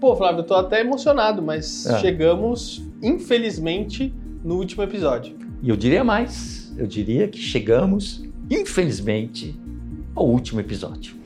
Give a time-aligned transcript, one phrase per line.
[0.00, 1.98] Pô, Flávio, eu tô até emocionado, mas É.
[1.98, 5.36] chegamos, infelizmente, no último episódio.
[5.62, 9.58] E eu diria mais, eu diria que chegamos, infelizmente,
[10.14, 11.16] ao último episódio.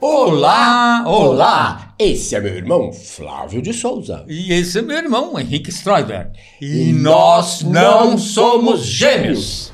[0.00, 1.94] Olá, olá!
[1.98, 4.24] Esse é meu irmão Flávio de Souza.
[4.28, 6.32] E esse é meu irmão, Henrique Stroiber.
[6.60, 9.71] E nós não somos gêmeos.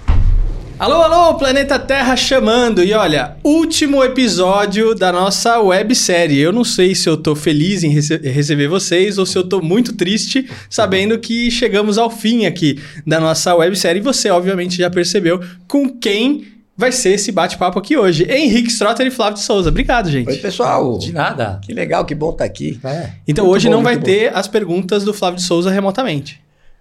[0.79, 2.85] Alô, alô, Planeta Terra chamando!
[2.85, 6.39] E olha, último episódio da nossa websérie.
[6.39, 9.61] Eu não sei se eu tô feliz em rece- receber vocês ou se eu tô
[9.61, 14.01] muito triste sabendo que chegamos ao fim aqui da nossa websérie.
[14.01, 16.47] E você, obviamente, já percebeu com quem
[16.77, 18.25] vai ser esse bate-papo aqui hoje.
[18.31, 19.71] Henrique Strotter e Flávio de Souza.
[19.71, 20.29] Obrigado, gente.
[20.29, 20.97] Oi, pessoal.
[20.97, 21.61] De nada.
[21.67, 22.79] Que legal, que bom estar aqui.
[22.85, 23.11] É.
[23.27, 26.41] Então Muito hoje bom, não vai muito ter as perguntas do Flávio de Souza remotamente.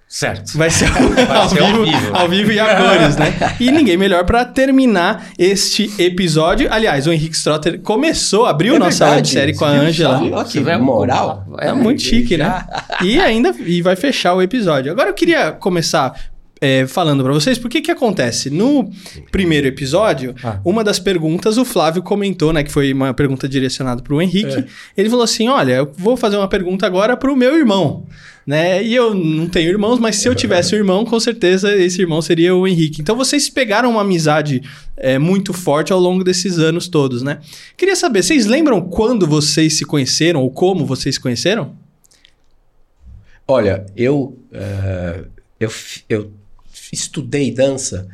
[0.10, 0.58] Certo.
[0.58, 0.86] Vai ser,
[1.30, 2.16] ao, ser ao vivo, vivo.
[2.16, 3.34] ao vivo e a cores, né?
[3.60, 6.72] E ninguém melhor pra terminar este episódio.
[6.72, 10.22] Aliás, o Henrique Strotter começou, abriu É nossa verdade, websérie com a Ângela.
[10.22, 11.46] Olha que vai- moral.
[11.60, 12.66] É muito chique, né?
[13.04, 14.92] E ainda e vai fechar o episódio.
[14.92, 16.14] Agora eu queria começar
[16.60, 18.50] é, falando pra vocês, porque que acontece?
[18.50, 18.90] No
[19.32, 20.60] primeiro episódio, Ah.
[20.66, 22.64] uma das perguntas o Flávio comentou, né?
[22.64, 24.60] Que foi uma pergunta direcionada pro Henrique.
[24.60, 24.66] É.
[24.96, 28.06] Ele falou assim: olha, eu vou fazer uma pergunta agora pro meu irmão.
[28.46, 28.82] Né?
[28.82, 32.22] E eu não tenho irmãos, mas se eu tivesse um irmão, com certeza esse irmão
[32.22, 33.02] seria o Henrique.
[33.02, 34.62] Então vocês pegaram uma amizade
[34.96, 37.40] é, muito forte ao longo desses anos todos, né?
[37.76, 41.76] Queria saber, vocês lembram quando vocês se conheceram ou como vocês se conheceram?
[43.46, 45.24] Olha, eu, eh,
[45.60, 45.70] eu,
[46.10, 46.32] eu
[46.92, 48.08] estudei dança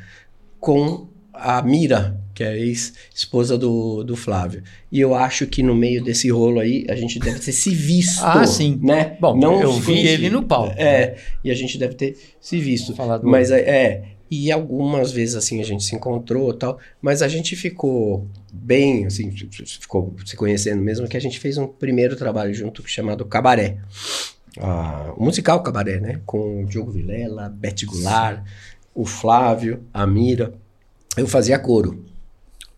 [0.59, 4.63] com a Mira, que é a ex-esposa do, do Flávio.
[4.91, 8.21] E eu acho que no meio desse rolo aí, a gente deve ter se visto.
[8.25, 8.80] Ah, sim.
[8.81, 9.17] Né?
[9.19, 10.73] Bom, eu se vi ele no palco.
[10.77, 12.95] É, e a gente deve ter se visto.
[12.95, 16.80] Falar do- Mas é, é, e algumas vezes assim a gente se encontrou e tal,
[17.02, 21.67] mas a gente ficou bem, assim, ficou se conhecendo mesmo, que a gente fez um
[21.67, 23.77] primeiro trabalho junto chamado Cabaré.
[24.59, 26.21] Ah, o musical Cabaré, né?
[26.25, 28.43] Com o Diogo Vilela, Beth Goulart,
[28.93, 30.53] o Flávio, a Mira.
[31.17, 32.05] Eu fazia coro.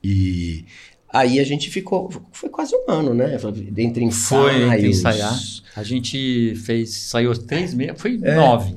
[0.04, 0.66] E
[1.10, 3.38] aí a gente ficou, foi quase um ano, né?
[3.78, 4.44] Entre ensaios.
[4.54, 5.40] Foi entre ensaiar.
[5.76, 8.76] A gente fez, saiu três meses, foi nove.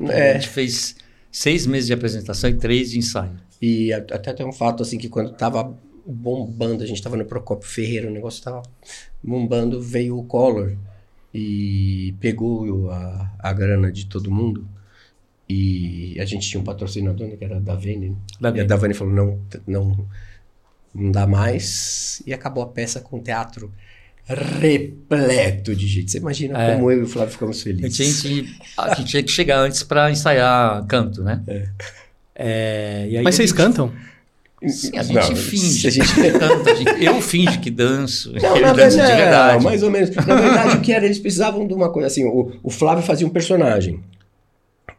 [0.00, 0.96] A É, gente fez
[1.30, 3.32] seis meses de apresentação e três de ensaio.
[3.62, 5.74] E a- até tem um fato assim que quando tava
[6.06, 8.60] bombando, a gente tava no Procopio Ferreira, o negócio tava
[9.22, 10.76] bombando, veio o Collor
[11.34, 14.66] e pegou a, a grana de todo mundo.
[15.48, 18.16] E a gente tinha um patrocinador, né, que era a Davene.
[18.40, 18.66] Da E a Vene.
[18.68, 20.06] Davene falou: não, não,
[20.94, 22.22] não dá mais.
[22.26, 23.70] E acabou a peça com o teatro
[24.26, 26.10] repleto de gente.
[26.10, 26.74] Você imagina É.
[26.74, 28.22] como eu e o Flávio ficamos A felizes.
[28.22, 31.42] gente, a gente tinha que chegar antes para ensaiar canto, né?
[32.34, 33.92] É, e aí Mas a vocês gente- cantam?
[34.62, 36.70] A gente Não, finge a gente- canta.
[36.70, 38.32] a gente- eu finge que danço.
[38.32, 39.56] Não, ele dança de verdade.
[39.56, 40.10] não, mais ou menos.
[40.14, 41.04] Na verdade, o que era?
[41.04, 42.24] Eles precisavam de uma coisa assim.
[42.24, 44.00] O, o Flávio fazia um personagem.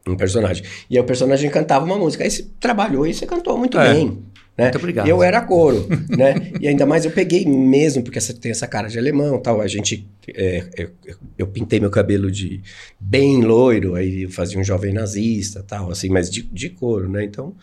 [0.08, 0.64] Um personagem.
[0.88, 2.24] E aí o personagem cantava uma música.
[2.24, 3.94] Aí você trabalhou e você cantou muito É.
[3.94, 4.20] bem.
[4.58, 4.66] Né?
[4.66, 5.08] Muito obrigado.
[5.08, 6.52] Eu era coro, né?
[6.62, 9.60] E ainda mais eu peguei mesmo, porque você tem essa cara de alemão tal.
[9.60, 10.08] A gente.
[10.34, 12.62] é, eu, eu- eu pintei meu cabelo de
[12.98, 17.26] bem loiro, aí eu fazia um jovem nazista tal, assim, mas de, de couro, né?
[17.26, 17.54] Então,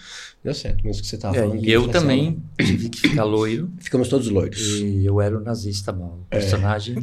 [0.44, 1.64] deu certo, mesmo que você tava É, falando.
[1.64, 3.70] e eu também tive que ficar loiro.
[3.78, 4.60] Ficamos todos loiros.
[4.80, 6.18] E eu era o nazista mal.
[6.22, 6.96] O personagem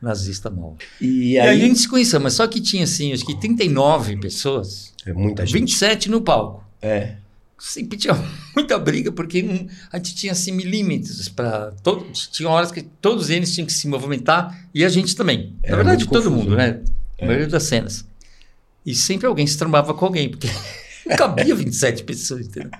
[0.00, 0.76] nazista mal.
[1.00, 4.16] E E aí, a gente se conheceu, mas só que tinha assim, acho que 39
[4.16, 5.58] pessoas, É muita gente.
[5.60, 6.64] 27 no palco.
[6.80, 7.16] É.
[7.58, 8.14] Sempre tinha
[8.54, 12.28] muita briga, porque a gente tinha assim milímetros para todos.
[12.28, 15.56] Tinha horas que todos eles tinham que se movimentar e a gente também.
[15.62, 16.82] Era Na verdade, todo confuso, mundo, né?
[17.20, 18.06] A maioria das cenas.
[18.86, 20.48] E sempre alguém se trombava com alguém, porque
[21.04, 22.70] não cabia 27 pessoas, entendeu?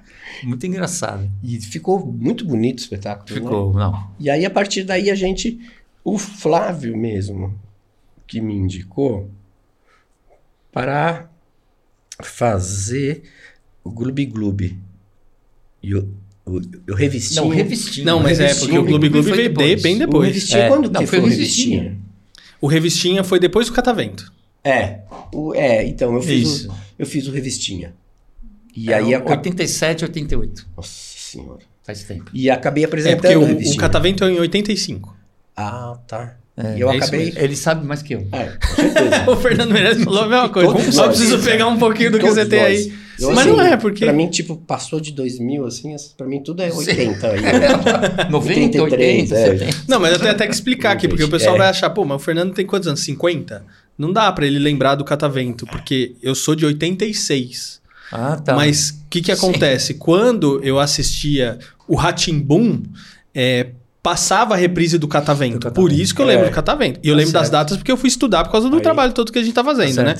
[0.44, 1.28] Muito engraçado.
[1.42, 3.28] E ficou muito bonito o espetáculo.
[3.28, 3.34] né?
[3.34, 4.10] Ficou, não.
[4.20, 5.58] E aí, a partir daí, a gente.
[6.04, 7.58] O Flávio mesmo,
[8.26, 9.28] que me indicou
[10.72, 11.28] para
[12.22, 13.24] fazer
[13.88, 14.76] o Gloob Gloob.
[15.82, 16.08] E o,
[16.46, 16.60] o,
[16.90, 17.40] o Revistinha.
[17.42, 18.06] Não, revistinha.
[18.06, 19.76] Não, mas é porque o Gloob Gloob Foi veio depois.
[19.76, 20.26] de- bem O depois.
[20.28, 21.82] Revistinha, É, quando não, que foi o o Revistinha?
[21.82, 22.08] Revistinha.
[22.60, 24.32] O Revistinha foi depois do Catavento.
[24.64, 25.00] É.
[25.32, 26.70] O, é, então, eu fiz, Isso.
[26.70, 27.94] o, eu fiz o Revistinha.
[28.74, 30.66] E É, aí, a, 87, 88.
[30.76, 31.60] Nossa senhora.
[31.84, 32.30] Faz tempo.
[32.34, 33.76] E acabei É, apresentando porque o o, o.
[33.76, 35.16] Catavento é em 85.
[35.56, 36.36] Ah, tá.
[36.56, 37.32] É, e eu é acabei.
[37.36, 38.26] Ele sabe mais que eu.
[38.32, 39.24] É, com certeza.
[39.30, 40.92] O Fernando Meirelles falou a mesma coisa.
[40.92, 42.92] Só preciso pegar um pouquinho do que você tem aí.
[43.20, 44.04] Eu, Mas assim, não é, porque.
[44.04, 47.40] Pra mim, tipo, passou de 2000, assim, pra mim tudo é 80 aí.
[48.30, 49.58] 90, 83, 80, é.
[49.58, 49.76] 70.
[49.88, 51.58] Não, mas eu tenho até que explicar aqui, porque o pessoal É.
[51.58, 53.00] vai achar, pô, mas o Fernando tem quantos anos?
[53.00, 53.64] 50?
[53.96, 57.80] Não dá pra ele lembrar do Catavento, porque eu sou de 86.
[58.12, 58.54] Ah, tá.
[58.54, 59.46] Mas o que, que Sim.
[59.46, 59.94] acontece?
[59.94, 62.82] Quando eu assistia o Ratimbum,
[63.34, 63.68] é,
[64.02, 65.58] passava a reprise do Catavento.
[65.58, 65.80] Do Catavento.
[65.80, 66.48] Por isso que eu lembro É.
[66.50, 67.00] do Catavento.
[67.02, 67.52] E eu Tá lembro das certo.
[67.52, 68.82] datas porque eu fui estudar por causa do Aí.
[68.82, 70.14] trabalho todo que a gente tá fazendo, Tá né?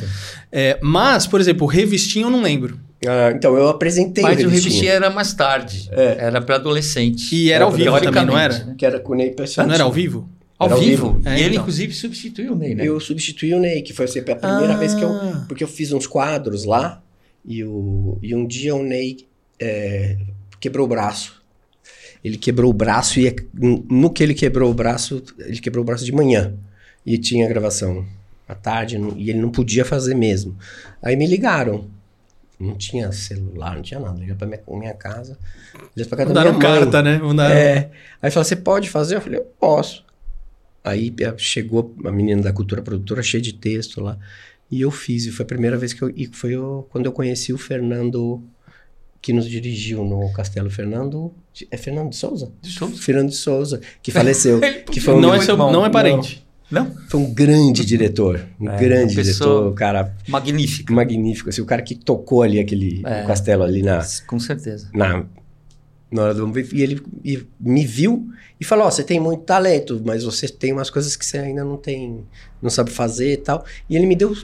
[0.53, 2.79] É, mas, por exemplo, o Revistinha eu não lembro.
[3.07, 5.89] Ah, então, eu apresentei Mas o Revistinha, Revistinha era mais tarde.
[5.93, 6.17] É.
[6.19, 7.35] Era para adolescente.
[7.35, 8.65] E era ao vivo também, não era?
[8.65, 8.75] Né?
[8.77, 9.69] que era com o Ney Pessotti.
[9.69, 10.29] Não era ao vivo?
[10.59, 11.13] Ao Era ao vivo.
[11.13, 11.29] vivo.
[11.29, 11.61] É, e ele, então.
[11.63, 12.85] inclusive, substituiu o Ney, né?
[12.85, 15.11] Eu substituí o Ney, que foi assim, a primeira vez que eu...
[15.13, 15.45] Ah.
[15.47, 17.01] Porque eu fiz uns quadros lá,
[17.45, 19.19] e, o, e um dia o Ney
[19.61, 20.17] é,
[20.59, 21.41] quebrou o braço.
[22.25, 26.05] Ele quebrou o braço e no que ele quebrou o braço, ele quebrou o braço
[26.05, 26.53] de manhã.
[27.07, 28.05] E tinha gravação
[28.49, 30.57] à tarde, não- e ele não podia fazer mesmo.
[31.01, 31.87] Aí me ligaram.
[32.59, 34.19] Não tinha celular, não tinha nada.
[34.19, 35.39] Ligaram pra minha, minha casa.
[35.97, 36.61] Ligaram pra casa da minha Mandaram mãe.
[36.91, 37.19] carta, né?
[37.19, 37.55] Mandaram...
[37.55, 37.91] É.
[38.21, 39.17] Aí falou, você pode fazer?
[39.17, 40.05] Eu falei, eu posso.
[40.83, 44.19] Aí eh, chegou a menina da cultura produtora, cheia de texto lá.
[44.71, 45.25] E eu fiz.
[45.27, 46.11] E foi a primeira vez que eu.
[46.11, 48.43] E foi o- quando eu conheci o Fernando,
[49.23, 50.69] que nos dirigiu no Castelo.
[50.71, 51.33] Fernando.
[51.71, 52.53] É Fernando de Souza?
[52.63, 52.97] De Souza.
[53.03, 54.61] Fernando de Souza, que faleceu.
[54.91, 56.37] Que foi um, não, é seu, não é parente.
[56.43, 56.48] Não?
[57.09, 58.41] Foi um grande diretor.
[58.61, 60.93] Um É, grande diretor, cara Magnífico.
[60.93, 61.49] magnífico.
[61.49, 63.25] Assim, o cara que tocou ali aquele É.
[63.25, 64.89] castelo ali na, Com certeza.
[64.93, 65.25] na,
[66.11, 66.59] na hora do.
[66.59, 68.29] E ele e me viu
[68.61, 71.65] e falou: Ó, você tem muito talento, mas você tem umas coisas que você ainda
[71.65, 72.25] não tem,
[72.61, 73.65] não sabe fazer e tal.
[73.89, 74.37] E ele me deu.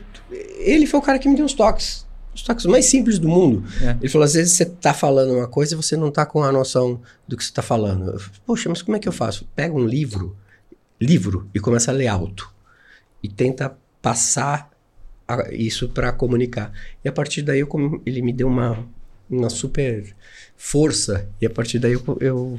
[0.58, 2.04] Ele foi o cara que me deu os toques.
[2.34, 3.62] Os toques mais simples do mundo.
[3.82, 3.96] É.
[4.00, 6.50] Ele falou: às vezes você tá falando uma coisa e você não tá com a
[6.50, 8.10] noção do que você tá falando.
[8.12, 9.46] Eu falei, Poxa, mas como é que eu faço?
[9.54, 10.36] Pega um livro,
[11.04, 12.50] livro, e começa a ler alto.
[13.22, 14.70] E tenta passar
[15.26, 16.72] a- isso para comunicar.
[17.04, 18.84] E a partir daí eu ele me deu uma,
[19.30, 20.14] uma super
[20.56, 21.28] força.
[21.40, 22.58] E a partir daí eu, eu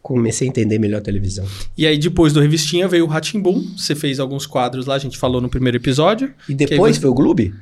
[0.00, 1.46] comecei a entender melhor a televisão.
[1.76, 3.76] E aí, depois do Revistinha, veio o Ratimbum.
[3.76, 6.32] Você fez alguns quadros lá, a gente falou no primeiro episódio.
[6.48, 7.52] E depois você- foi o Globo?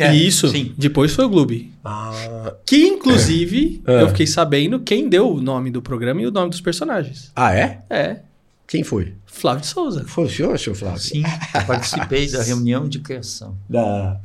[0.00, 0.72] É, e isso, Sim.
[0.78, 1.72] depois foi o Gloob.
[1.84, 4.02] Ah, Que, inclusive, É.
[4.02, 7.32] eu fiquei sabendo quem deu o nome do programa e o nome dos personagens.
[7.34, 7.82] ah, é?
[7.90, 8.20] É,
[8.64, 9.14] Quem foi?
[9.30, 10.04] Flávio de Souza.
[10.06, 11.00] Foi o senhor, senhor Flávio?
[11.00, 11.22] Sim,
[11.54, 13.56] eu participei da reunião de criação.
[13.68, 14.18] Da...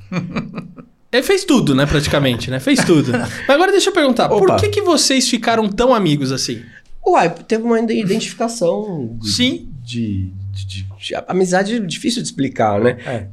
[1.12, 2.60] Ele fez tudo, né, praticamente, né?
[2.60, 3.12] Fez tudo.
[3.12, 4.60] Mas agora deixa eu perguntar, por Opa.
[4.60, 6.62] que, que vocês ficaram tão amigos assim?
[7.06, 9.18] Uai, teve uma identificação.
[9.22, 9.70] de- Sim.
[9.84, 12.98] De, de, de- de- Amizade é difícil de explicar, né?
[13.06, 13.28] É.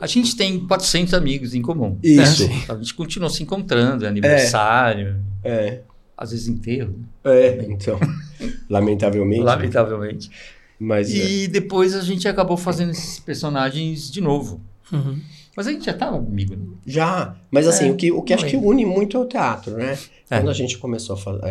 [0.00, 1.98] A gente tem 400 amigos em comum.
[2.02, 2.48] Isso.
[2.68, 5.80] A gente continua se encontrando, é aniversário, É.
[6.16, 6.94] às vezes enterro,
[7.24, 7.98] É, então.
[8.70, 9.42] lamentavelmente.
[9.42, 10.30] lamentavelmente.
[10.82, 11.10] Mas.
[11.10, 11.14] é.
[11.14, 14.60] E depois a gente acabou fazendo esses personagens de novo.
[14.92, 15.20] Uhum.
[15.56, 16.56] Mas a gente já estava amigo.
[16.56, 16.64] né?
[16.86, 19.76] Já, mas assim, É, o que, o que acho que une muito é o teatro,
[19.76, 19.98] né?
[20.30, 20.38] É.
[20.38, 21.42] Quando a gente começou a fazer.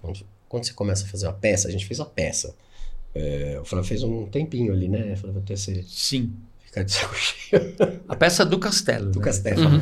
[0.00, 2.54] quando, quando você começa a fazer uma peça, a gente fez uma peça.
[3.14, 5.14] É, o Flávio fez um tempinho ali, né?
[5.16, 6.32] Flávio, até você Sim.
[6.64, 7.74] ficar de saco cheio
[8.08, 9.10] A peça do Castelo.
[9.10, 9.24] do né?
[9.24, 9.62] castelo.
[9.68, 9.80] Uhum.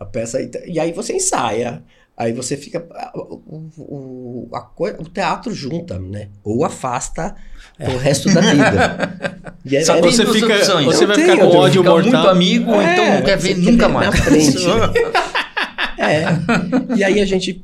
[0.00, 0.38] A peça.
[0.66, 1.82] E aí você ensaia.
[2.18, 2.84] Aí você fica.
[3.14, 4.68] O, o, a
[4.98, 6.30] o teatro junta, né?
[6.42, 7.36] Ou afasta
[7.78, 9.48] o resto da vida.
[9.64, 10.86] E é, Só é- você fica, opções.
[10.86, 12.12] você Eu vai tenho, ficar com ódio Fica mortal.
[12.12, 14.20] muito amigo, ou então não quer ver nunca na mais.
[14.20, 14.56] frente.
[15.98, 16.24] É.
[16.96, 17.62] E aí a gente.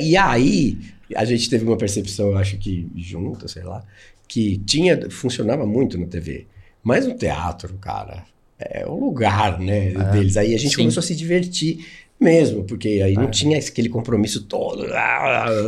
[0.00, 0.78] E aí
[1.14, 3.82] a gente teve uma percepção, eu acho que junto, sei lá,
[4.26, 5.10] que tinha.
[5.10, 6.46] funcionava muito na TV.
[6.82, 8.24] Mas no teatro, cara,
[8.58, 10.36] é o lugar, né, É, deles.
[10.36, 10.76] Aí a gente sim.
[10.82, 11.84] começou a se divertir
[12.20, 13.30] mesmo, porque aí não É.
[13.30, 14.86] tinha aquele compromisso todo.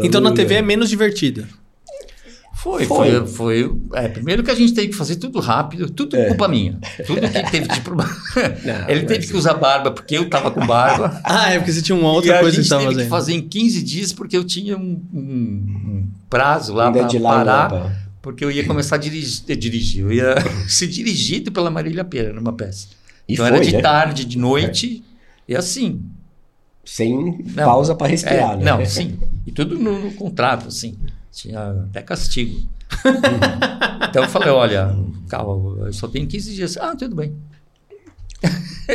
[0.02, 1.48] Então na TV é menos divertida.
[2.54, 3.10] Foi, Foi.
[3.12, 3.26] foi.
[3.28, 6.26] foi é, primeiro que a gente teve que fazer tudo rápido, tudo É.
[6.26, 6.76] culpa minha.
[7.06, 8.10] Tudo que teve de problema.
[8.88, 11.20] Ele teve mas- que usar barba porque eu tava com barba.
[11.22, 13.04] Ah, é porque você tinha uma e outra a coisa que gente você teve estava
[13.04, 13.10] que fazendo.
[13.10, 17.92] fazer em 15 dias porque eu tinha um, um- prazo lá para parar, lá pra-
[18.20, 20.02] porque eu ia começar a dirigir, a dirigir.
[20.02, 20.34] Eu ia
[20.68, 22.88] ser dirigido pela Marília Pera numa peça.
[23.28, 23.80] E então foi, era de né?
[23.80, 25.04] tarde, de noite,
[25.46, 26.00] e assim.
[26.90, 28.64] Sem Não, pausa para É, respirar, né?
[28.64, 29.18] Não, sim.
[29.46, 30.96] E tudo no, no contrato, assim.
[31.30, 32.66] Tinha até castigo.
[34.08, 34.96] então eu falei, olha,
[35.28, 36.76] calma, eu só tenho 15 dias.
[36.78, 37.36] Ah, tudo bem.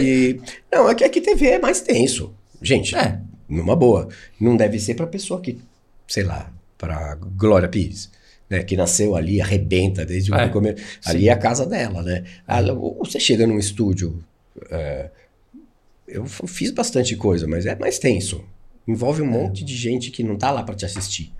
[0.02, 0.40] E,
[0.72, 2.34] não, é que aqui TV é mais tenso.
[2.62, 4.08] Gente, É, numa boa.
[4.42, 5.60] Não deve ser pra pessoa que,
[6.08, 8.10] sei lá, pra Glória Pires,
[8.50, 8.64] né?
[8.64, 10.84] Que nasceu ali, arrebenta desde É, o começo.
[11.06, 12.24] Ali é a casa dela, né?
[12.76, 14.24] Ou você chega num estúdio.
[14.72, 15.12] é,
[16.13, 18.43] eu fiz bastante coisa, mas é mais tenso.
[18.88, 21.32] Envolve um monte de gente que não tá lá pra te assistir.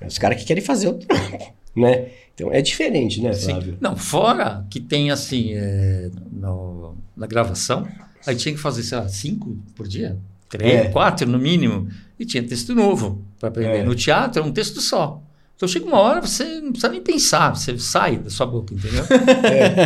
[0.00, 2.08] É os caras que querem fazer o trampo, né?
[2.34, 3.46] Então é diferente, né, sim.
[3.52, 3.78] Flávio?
[3.80, 7.88] Não, fora que tem assim, é, no- na gravação,
[8.26, 10.18] aí tinha que fazer, sei lá, cinco por dia?
[10.50, 10.88] Três, É.
[10.90, 11.88] quatro no mínimo.
[12.18, 13.78] E tinha texto novo para aprender.
[13.78, 13.82] É.
[13.82, 15.22] No teatro é um texto só.
[15.56, 19.04] Então chega uma hora, você não precisa nem pensar, você sai da sua boca, entendeu?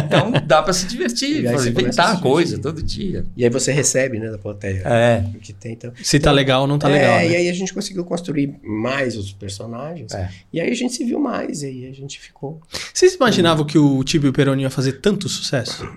[0.05, 3.25] Então dá para se divertir, E fazer, você começa a inventar coisa todo dia.
[3.37, 4.83] E aí você recebe, né, da plateia.
[4.85, 5.25] É.
[5.33, 5.93] O que tem, então.
[6.03, 7.21] Se tá legal ou não tá é, legal.
[7.21, 7.37] e né?
[7.37, 10.13] aí a gente conseguiu construir mais os personagens.
[10.13, 10.29] É.
[10.53, 12.61] E aí a gente se viu mais, e aí a gente ficou.
[12.93, 15.89] Vocês imaginavam que o Tibio Peroni ia fazer tanto sucesso?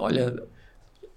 [0.00, 0.42] Olha,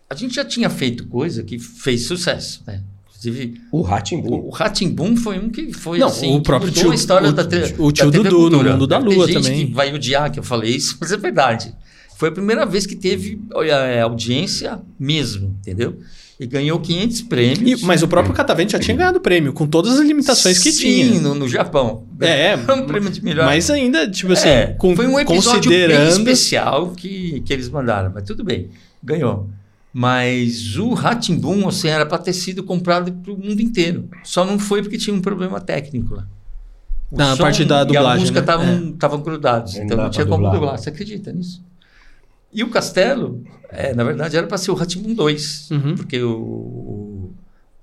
[0.08, 2.84] a gente já tinha feito coisa que fez sucesso, né?
[3.20, 4.48] Inclusive, O Ratimbu.
[4.48, 7.34] o Ratimbum foi um que foi Não, assim, o que próprio tio- a história o-
[7.34, 7.44] da,
[7.78, 8.72] o tio da TV Dudu, no Cultura.
[8.72, 9.68] Mundo da Lua gente também.
[9.68, 11.74] que vai odiar que eu falei isso, mas é verdade.
[12.18, 15.98] Foi a primeira vez que teve é, audiência mesmo, entendeu?
[16.40, 17.82] E ganhou 500 prêmios.
[17.82, 20.80] E- mas o próprio Catavento já tinha ganhado prêmio, com todas as limitações que Sim,
[21.10, 21.20] tinha.
[21.22, 22.06] No, no Japão.
[22.22, 23.46] É, um prêmio de melhor.
[23.46, 26.18] Mas ainda, tipo assim, É, com- foi um episódio bem considerando.
[26.20, 28.70] especial que, que eles mandaram, mas tudo bem,
[29.04, 29.50] ganhou.
[29.94, 34.08] Mas o Ratimbum, assim, era para ter sido comprado para o mundo inteiro.
[34.24, 36.28] Só não foi porque tinha um problema técnico lá.
[37.12, 38.92] O Na som parte da E a dublagem, música né?
[38.94, 40.78] estavam grudados, Não então não tinha como dublar.
[40.78, 41.64] Você acredita nisso?
[42.54, 45.96] E o Castelo, é, na verdade, era para ser o Ratimbum 2, Uhum.
[45.96, 47.34] porque o, o,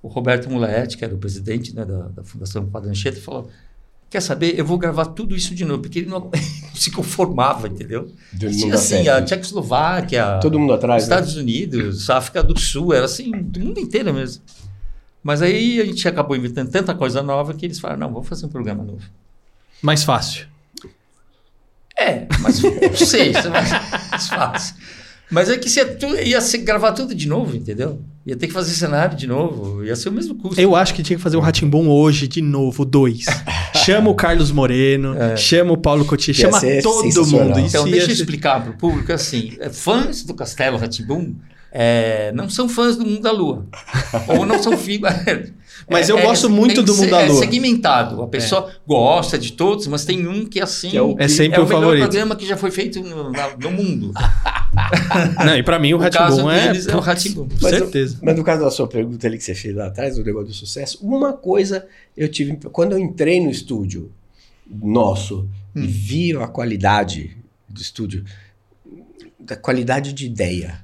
[0.03, 3.49] o Roberto Muletti, que era o presidente né, da, da Fundação Padre Anchieta, falou:
[4.09, 4.59] Quer saber?
[4.59, 6.31] Eu vou gravar tudo isso de novo, porque ele não
[6.75, 8.11] se conformava, entendeu?
[8.33, 9.09] Do- assim, certo.
[9.11, 11.03] a Tchecoslováquia, Todo mundo atrás.
[11.03, 11.15] né?
[11.15, 14.43] Estados Unidos, a África do Sul, era assim, do mundo inteiro mesmo.
[15.23, 18.47] Mas aí a gente acabou inventando tanta coisa nova que eles falaram: não, vamos fazer
[18.47, 19.03] um programa novo.
[19.83, 20.47] Mais fácil.
[21.99, 24.75] É, mas não sei, isso é mais, fácil.
[25.31, 28.01] Mas é que ia, tu- ia ser- gravar tudo de novo, entendeu?
[28.25, 30.61] Ia ter que fazer cenário de novo, ia ser o mesmo custo.
[30.61, 33.25] Eu acho que tinha que fazer o Ratimbom hoje, de novo, dois.
[33.87, 35.37] Chama o Carlos Moreno, É.
[35.37, 37.59] chama o Paulo Cotia, Ia chama todo mundo.
[37.61, 40.77] Isso Então, ia deixa eu ser- explicar para o público assim: é, fãs do Castelo
[40.77, 41.35] Ratimbum
[41.73, 43.67] é, não são fãs do Mundo da Lua.
[44.29, 45.11] Ou não são filhos.
[45.91, 47.39] Mas eu gosto muito do Mundo da É Lua.
[47.41, 48.23] segmentado.
[48.23, 50.91] A pessoa gosta de todos, mas tem um que assim.
[50.91, 52.03] Que é o- É sempre é o o melhor favorito.
[52.03, 54.13] programa que já foi feito no, no mundo.
[55.45, 56.73] Não, e pra mim o O Ratimbom é.
[56.77, 57.49] é o Ratimbum.
[57.49, 58.19] Com certeza.
[58.23, 60.55] Mas no caso da sua pergunta ali que você fez lá atrás, do negócio do
[60.55, 62.59] sucesso, uma coisa eu tive.
[62.73, 64.11] Quando eu entrei no estúdio
[64.69, 65.83] nosso Hum.
[65.83, 67.37] e vi a qualidade
[67.69, 68.25] do estúdio,
[69.39, 70.81] da qualidade de ideia.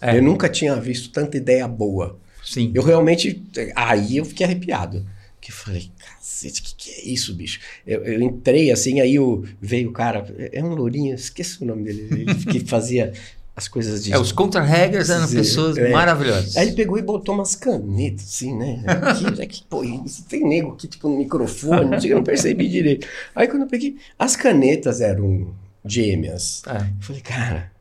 [0.00, 0.16] É.
[0.18, 2.16] Eu nunca tinha visto tanta ideia boa.
[2.44, 2.70] Sim.
[2.74, 3.42] Eu realmente.
[3.74, 5.06] Aí eu fiquei arrepiado.
[5.40, 7.58] Que eu falei, cacete, o que, que é isso, bicho?
[7.84, 11.82] Eu, eu entrei assim, aí o, veio o cara, é um lourinho, esqueci o nome
[11.82, 13.12] dele, ele que fazia
[13.54, 14.12] as coisas de.
[14.12, 15.90] É, os contra-regras eram pessoas é.
[15.90, 16.56] maravilhosas.
[16.56, 18.84] Aí ele pegou e botou umas canetas, assim, né?
[18.86, 22.68] Aqui, aqui, pô, isso tem nego aqui, tipo, no microfone, não sei, eu não percebi
[22.68, 23.06] direito.
[23.34, 25.52] Aí quando eu peguei, as canetas eram
[25.84, 26.62] gêmeas.
[26.66, 26.76] É.
[26.76, 27.71] Eu falei, cara,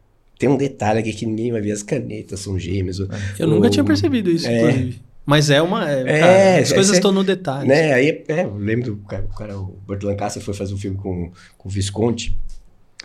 [0.42, 2.98] tem um detalhe aqui que ninguém vai ver, as canetas são gêmeas.
[3.38, 4.58] Eu nunca tinha percebido isso, É.
[4.72, 5.02] inclusive.
[5.24, 5.88] Mas é uma.
[5.88, 7.68] É, É, cara, as é, coisas cê- estão no detalhe.
[7.68, 7.94] Né?
[7.94, 10.98] Aí, é, eu lembro do cara, o, cara, o Burt Lancaster foi fazer um filme
[10.98, 12.36] com, com o Visconti.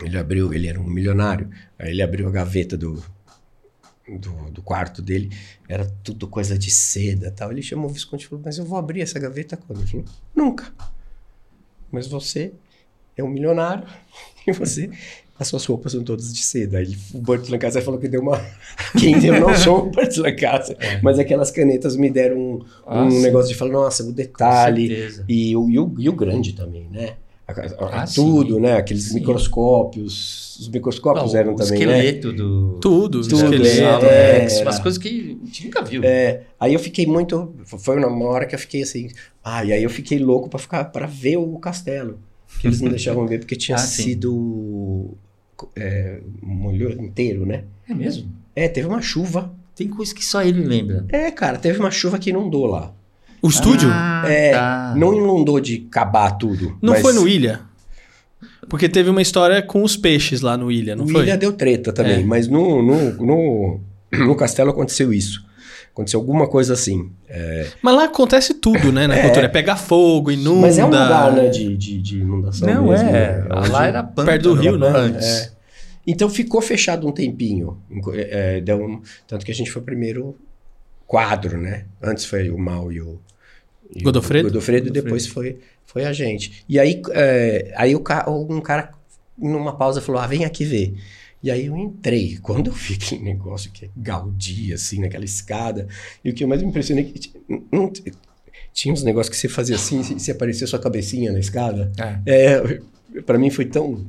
[0.03, 1.47] Ele abriu, ele era um milionário.
[1.77, 3.03] Aí ele abriu a gaveta do,
[4.09, 5.29] do, do quarto dele,
[5.69, 7.51] era tudo coisa de seda e tal.
[7.51, 9.81] Ele chamou o Visconti e falou: Mas eu vou abrir essa gaveta quando?
[9.81, 10.65] Ele falou: Nunca.
[11.91, 12.51] Mas você
[13.15, 13.85] é um milionário
[14.47, 14.89] e você.
[15.39, 16.79] As suas roupas são todas de seda.
[16.79, 18.41] Aí o Burt Lancaster falou que deu uma.
[18.99, 23.21] Quem eu não sou o Burt Lancaster, mas aquelas canetas me deram um, Ah, um
[23.21, 25.07] negócio de falar: Nossa, o detalhe.
[25.29, 27.13] E o, e, o, e o grande também, né?
[27.47, 28.59] A- a- Ah, tudo, sim.
[28.61, 28.73] né?
[28.73, 29.15] Aqueles Sim.
[29.15, 30.57] microscópios.
[30.59, 31.97] Os microscópios Não, eram o também, né?
[32.03, 32.79] esqueleto do.
[32.81, 34.05] Tudo, do Tudo, esqueleto.
[34.05, 34.65] é, Alex, era.
[34.65, 36.01] umas coisas que a gente nunca viu.
[36.03, 37.53] É, aí eu fiquei muito.
[37.63, 39.09] Foi uma hora que eu fiquei assim.
[39.43, 42.17] Ah, e aí eu fiquei louco pra ficar para ver o castelo.
[42.59, 45.15] Que eles não deixavam ver porque tinha Ah, sido.
[45.75, 47.63] É, molhou inteiro, né?
[47.89, 48.29] É mesmo?
[48.55, 49.51] É, teve uma chuva.
[49.75, 51.05] Tem coisa que só ele lembra.
[51.09, 52.91] É, cara, teve uma chuva que inundou lá.
[53.41, 54.93] O estúdio Ah, É, tá.
[54.97, 56.75] Não inundou de acabar tudo.
[56.81, 57.61] não mas foi no Ilha?
[58.67, 61.23] Porque teve uma história com os peixes lá no Ilha, não o foi?
[61.23, 62.25] Ilha deu treta também, É.
[62.25, 63.79] mas no, no, no,
[64.11, 65.45] no castelo aconteceu isso.
[65.97, 67.11] Aconteceu alguma coisa assim.
[67.81, 69.21] Mas lá acontece tudo, né, na É.
[69.23, 69.45] cultura.
[69.47, 70.61] É pegar fogo, inunda.
[70.61, 73.07] Mas é um lugar, né, de, de, de inundação Não, mesmo.
[73.09, 73.11] é.
[73.41, 73.45] né?
[73.71, 74.87] Lá era pântano, perto do rio, né?
[74.95, 75.25] Antes.
[75.27, 75.51] É.
[76.05, 77.79] Então ficou fechado um tempinho.
[77.89, 80.35] Enco- é, deu um- tanto que a gente foi o primeiro
[81.07, 81.85] quadro, né?
[82.01, 83.19] Antes foi o Mal e o.
[83.95, 84.49] e o Godofredo?
[84.49, 86.63] Godofredo, e depois foi, foi a gente.
[86.69, 88.91] E aí, é, aí o ca- um cara,
[89.35, 90.95] numa pausa, falou: Ah, vem aqui ver.
[91.47, 92.37] E aí eu entrei.
[92.43, 95.87] Quando eu vi aquele negócio que é Gaudí, assim, naquela escada,
[96.23, 97.31] e o que eu mais me impressionei é que
[97.71, 97.91] não
[98.73, 101.89] tinha uns negócios que você fazia assim, se, se aparecia sua cabecinha na escada.
[102.25, 102.51] É.
[102.59, 104.05] É, para mim foi tão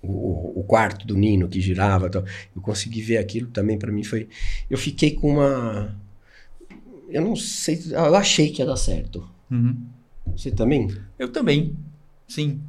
[0.00, 2.24] o, o quarto do Nino que girava, e tal.
[2.54, 4.28] Eu consegui ver aquilo também para mim foi.
[4.70, 5.96] Eu fiquei com uma,
[7.08, 9.28] eu não sei, eu achei que ia dar certo.
[9.50, 9.76] Uhum.
[10.36, 10.96] Você também?
[11.18, 11.76] Eu também,
[12.28, 12.60] sim.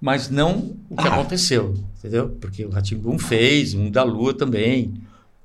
[0.00, 1.14] Mas não o que Ah.
[1.14, 2.30] aconteceu, entendeu?
[2.40, 4.94] Porque o Ratimbum fez, um da Lua também.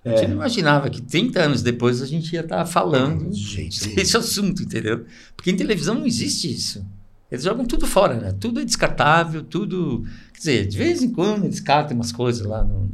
[0.03, 0.27] A gente É.
[0.27, 3.95] não imaginava que 30 anos depois a gente ia estar falando jeito nenhum.
[3.95, 5.05] desse assunto, entendeu?
[5.35, 6.85] Porque em televisão não existe isso.
[7.31, 8.31] Eles jogam tudo fora, né?
[8.39, 10.05] Tudo é descartável, tudo.
[10.31, 12.89] Quer dizer, de vez em quando eles catam umas coisas lá no,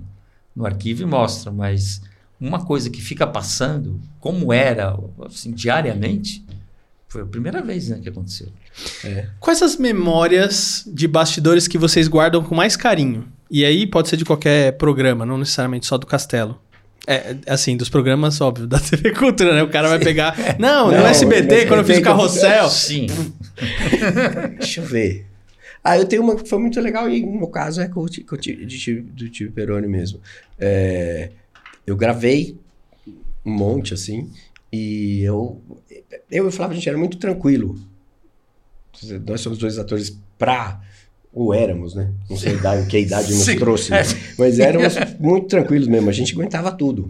[0.55, 2.01] no arquivo e mostram, mas
[2.39, 6.43] uma coisa que fica passando, como era, assim, diariamente,
[7.09, 8.47] foi a primeira vez né, que aconteceu.
[9.39, 13.27] Quais as memórias de bastidores que vocês guardam com mais carinho?
[13.49, 16.59] E aí pode ser de qualquer programa, não necessariamente só do Castelo.
[17.07, 19.63] É, assim, dos programas, óbvio, da TV Cultura, né?
[19.63, 20.35] O cara vai pegar.
[20.59, 22.69] Não, no Não, SBT, no quando eu fiz o SBT, carrossel.
[22.69, 23.07] Sim.
[24.59, 25.25] Deixa eu ver.
[25.83, 28.21] Ah, eu tenho uma que foi muito legal e no caso é com de
[29.01, 30.19] do Tio Peroni mesmo.
[30.59, 31.31] É,
[31.87, 32.55] eu gravei
[33.43, 34.29] um monte, assim,
[34.71, 35.59] e eu,
[36.29, 37.75] eu e o Flávio, a gente era muito tranquilo.
[39.27, 40.79] Nós somos dois atores pra...
[41.33, 42.11] Ou éramos, né?
[42.29, 43.57] Não sei idade, que a idade nos Sim.
[43.57, 43.89] trouxe.
[43.89, 44.03] né?
[44.37, 46.09] Mas éramos muito tranquilos mesmo.
[46.09, 47.09] A gente aguentava tudo.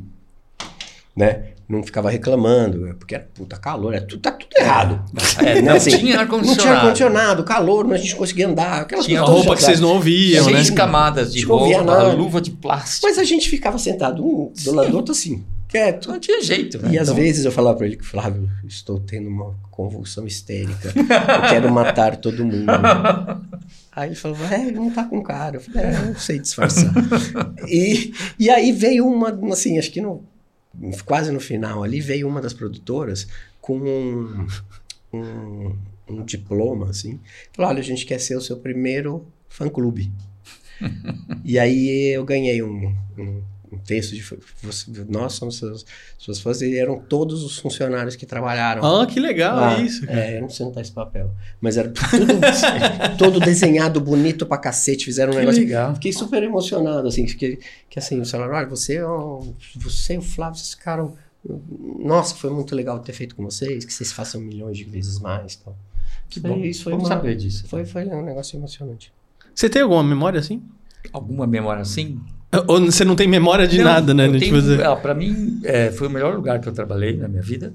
[1.16, 1.46] Né?
[1.68, 5.02] Não ficava reclamando, porque era puta calor, era tudo, tá tudo errado.
[5.40, 7.44] É, Né, não assim, tinha Não tinha ar-condicionado.
[7.46, 8.82] calor, não a gente conseguia andar.
[8.82, 10.52] Aquelas Tinha roupa que vocês não ouviam, né?
[10.52, 13.08] Seis camadas de roupa, luva de plástico.
[13.08, 16.10] Mas a gente ficava sentado um do lado do outro assim, quieto.
[16.10, 16.92] Não tinha jeito, né?
[16.92, 20.94] E às Então, vezes eu falava pra ele que, Flávio, estou tendo uma convulsão histérica.
[20.96, 22.72] Eu quero matar todo mundo.
[23.92, 25.58] Aí ele falou, é, não tá com cara.
[25.58, 26.94] Eu falei, é, eu não sei disfarçar.
[27.68, 30.24] e, e aí veio uma, assim, acho que no,
[31.06, 33.28] quase no final ali, veio uma das produtoras
[33.60, 34.48] com um,
[35.14, 35.76] um,
[36.08, 37.20] um diploma, assim.
[37.52, 40.12] Falou, olha, a gente quer ser o seu primeiro fã-clube.
[41.44, 44.22] e aí eu ganhei um, um, um texto de...
[44.64, 45.86] Você, nós somos seus,
[46.18, 48.84] suas fãs e eram todos os funcionários que trabalharam.
[48.84, 50.06] Ah, que legal Ah, isso.
[50.06, 50.20] cara.
[50.20, 51.32] É, eu não sei onde tá esse papel.
[51.62, 55.06] Mas era tudo todo desenhado, bonito pra cacete.
[55.06, 55.62] Fizeram um Que negócio.
[55.62, 55.94] legal.
[55.96, 57.60] Fiquei super emocionado, assim, que,
[57.90, 61.16] que assim, o falaram, olha, você, é um- você e o Flávio, vocês ficaram.
[62.00, 65.56] Nossa, foi muito legal ter feito com vocês, que vocês façam milhões de vezes mais.
[65.56, 65.76] Tal.
[66.30, 66.58] Que Foi- bom.
[66.60, 67.66] isso foi Vamos uma- saber disso.
[67.68, 69.12] Foi, foi um negócio emocionante.
[69.56, 70.62] Você tem alguma memória assim?
[71.12, 72.20] Alguma memória assim?
[72.68, 74.28] Ou você não tem memória de Não, nada, né?
[74.28, 77.28] Tipo, tenho- você- ah, Pra mim, é, foi o melhor lugar que eu trabalhei na
[77.28, 77.74] minha vida.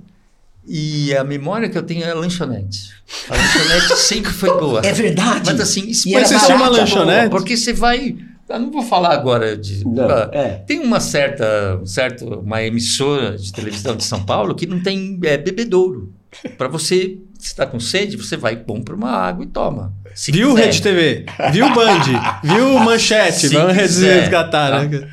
[0.68, 2.90] E a memória que eu tenho é a lanchonete.
[3.28, 4.80] A lanchonete sempre foi boa.
[4.84, 5.42] É verdade!
[5.52, 7.30] Mas assim, era Mas tinham uma lanchonete?
[7.30, 8.16] Porque você vai.
[8.48, 9.84] Eu não vou falar agora de.
[9.86, 10.48] Não, ah, é.
[10.66, 15.18] Tem uma certa, um certo, uma emissora de televisão de São Paulo que não tem
[15.24, 16.12] é, bebedouro.
[16.58, 19.92] Para você, se está com sede, você vai compra uma água e toma.
[20.14, 20.64] Se Viu quiser.
[20.64, 21.26] Rede TV?
[21.52, 22.00] Viu Band?
[22.42, 23.48] Viu Manchete?
[23.48, 24.84] Se Vamos quiser, resgatar, tá?
[24.84, 25.08] né?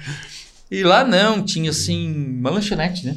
[0.71, 3.15] E lá não, tinha assim, uma lanchonete, né?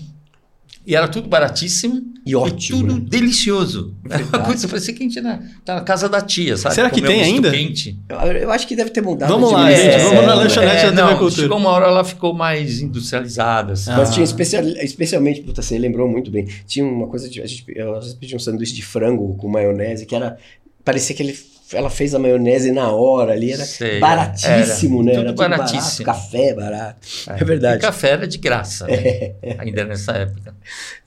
[0.87, 2.79] E era tudo baratíssimo E ótimo.
[2.79, 3.05] tudo né?
[3.09, 3.95] delicioso.
[4.09, 6.77] Era uma coisa, parecia que a gente na, tá na casa da tia, sabe?
[6.77, 7.51] Será que Comer um tem ainda?
[7.51, 7.99] Quente.
[8.09, 9.29] Eu, eu acho que deve ter mudado.
[9.29, 11.43] Vamos lá, gente, vamos na É, lanchonete da TV não, Cultura.
[11.43, 13.73] Chegou uma hora ela ficou mais industrializada.
[13.73, 13.91] assim.
[13.91, 13.97] Ah.
[13.97, 16.47] Mas tinha especial, especialmente, puta, você lembrou muito bem.
[16.67, 17.43] Tinha uma coisa de.
[17.43, 20.37] A gente, eu às vezes pedia um sanduíche de frango com maionese, que era.
[20.85, 21.37] Parecia que ele,
[21.73, 25.13] ela fez a maionese na hora ali, era Sei, baratíssimo, era né?
[25.13, 26.07] tudo Era tudo baratíssimo.
[26.07, 27.07] Barato, café barato.
[27.29, 27.81] É, E verdade.
[27.81, 29.33] café era de graça, né?
[29.59, 30.55] ainda nessa época.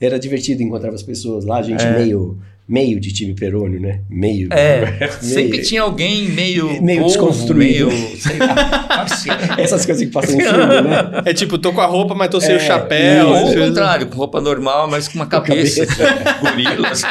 [0.00, 1.96] Era divertido encontrar as pessoas lá, gente É.
[1.98, 2.38] meio,
[2.70, 4.00] meio de time perônio, né?
[4.08, 4.48] Meio.
[4.52, 7.88] É, meio- sempre tinha alguém meio Meio desconstruído.
[7.88, 8.86] meio, sei lá.
[9.58, 11.22] Essas coisas que passam em filme, né?
[11.26, 13.28] É tipo, tô com a roupa, mas tô sem É, o chapéu.
[13.28, 16.38] Ou o contrário, com roupa normal, mas com uma cabeça, cabeça.
[16.40, 16.88] gorila.
[16.88, 17.06] assim.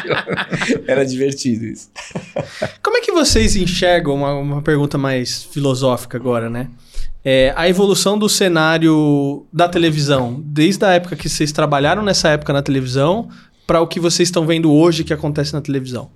[0.88, 1.90] Era divertido isso.
[2.82, 6.68] Como é que vocês enxergam, uma, uma pergunta mais filosófica agora, né?
[7.24, 12.54] É, a evolução do cenário da televisão, desde a época que vocês trabalharam nessa época
[12.54, 13.28] na televisão,
[13.70, 16.10] para o que vocês estão vendo hoje que acontece na televisão.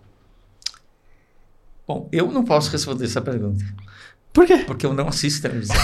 [1.88, 3.64] Bom, eu não posso responder essa pergunta,
[4.34, 4.58] Por quê?
[4.66, 5.76] porque eu não assisto televisão.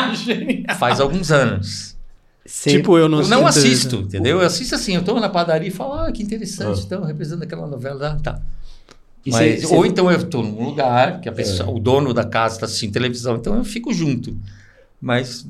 [0.78, 1.94] Faz alguns anos.
[2.46, 4.40] Tipo, eu não eu não assisto assisto, entendeu?
[4.40, 6.82] Eu assisto assim, eu tô na padaria e falo, ah, que interessante, Ah.
[6.86, 8.40] então, representando aquela novela, ah, tá.
[9.26, 12.24] Mas, cê- cê- ou então eu estou num lugar que a pessoa, o dono da
[12.24, 14.34] casa está assistindo televisão, então eu fico junto.
[14.98, 15.46] Mas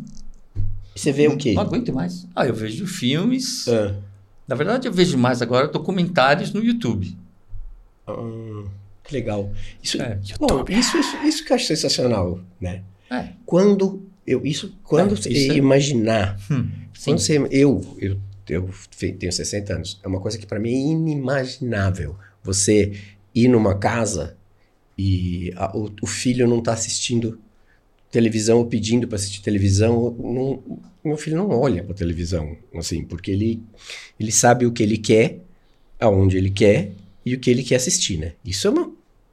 [0.96, 1.52] Você vê o quê?
[1.54, 2.26] não aguento mais.
[2.34, 3.68] Ah, eu vejo filmes.
[3.68, 3.94] Ah,
[4.46, 7.16] Na verdade, eu vejo mais agora documentários no YouTube.
[8.07, 8.64] ah,
[9.02, 9.50] que legal.
[9.83, 12.83] Isso, É, bom, isso, isso, isso que eu acho sensacional, né?
[13.11, 13.28] É.
[13.46, 16.68] Quando eu isso quando É, você isso é- imaginar, Hum,
[17.04, 20.90] quando você eu eu eu tenho 60 anos, é uma coisa que para mim é
[20.92, 22.16] inimaginável.
[22.42, 22.92] Você
[23.35, 24.37] ir numa casa
[24.98, 27.38] e a- o, o filho não tá assistindo
[28.14, 30.62] televisão ou pedindo para assistir televisão, não-
[31.05, 33.61] meu filho não olha para televisão, assim, porque ele
[34.20, 35.40] ele sabe o que ele quer,
[35.98, 36.92] aonde ele quer
[37.27, 38.33] e o que ele quer assistir, né?
[38.44, 38.90] Isso é uma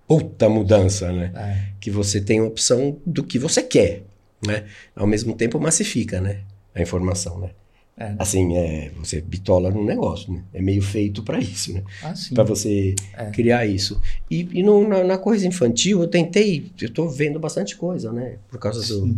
[0.07, 1.31] puta mudança, né?
[1.35, 1.73] É.
[1.79, 4.01] Que você tem opção do que você quer,
[4.45, 4.65] né?
[4.95, 6.41] Ao mesmo tempo massifica, né?
[6.73, 7.51] A informação, né?
[7.97, 8.15] É.
[8.17, 10.43] Assim, é, você bitola no negócio, né?
[10.53, 11.83] É meio feito pra isso, né?
[12.01, 12.13] Ah.
[12.33, 13.25] Pra você É.
[13.31, 14.01] criar isso.
[14.29, 18.37] E, e no- na, na coisa infantil, eu tentei, eu tô vendo bastante coisa, né?
[18.49, 19.17] Por causa do,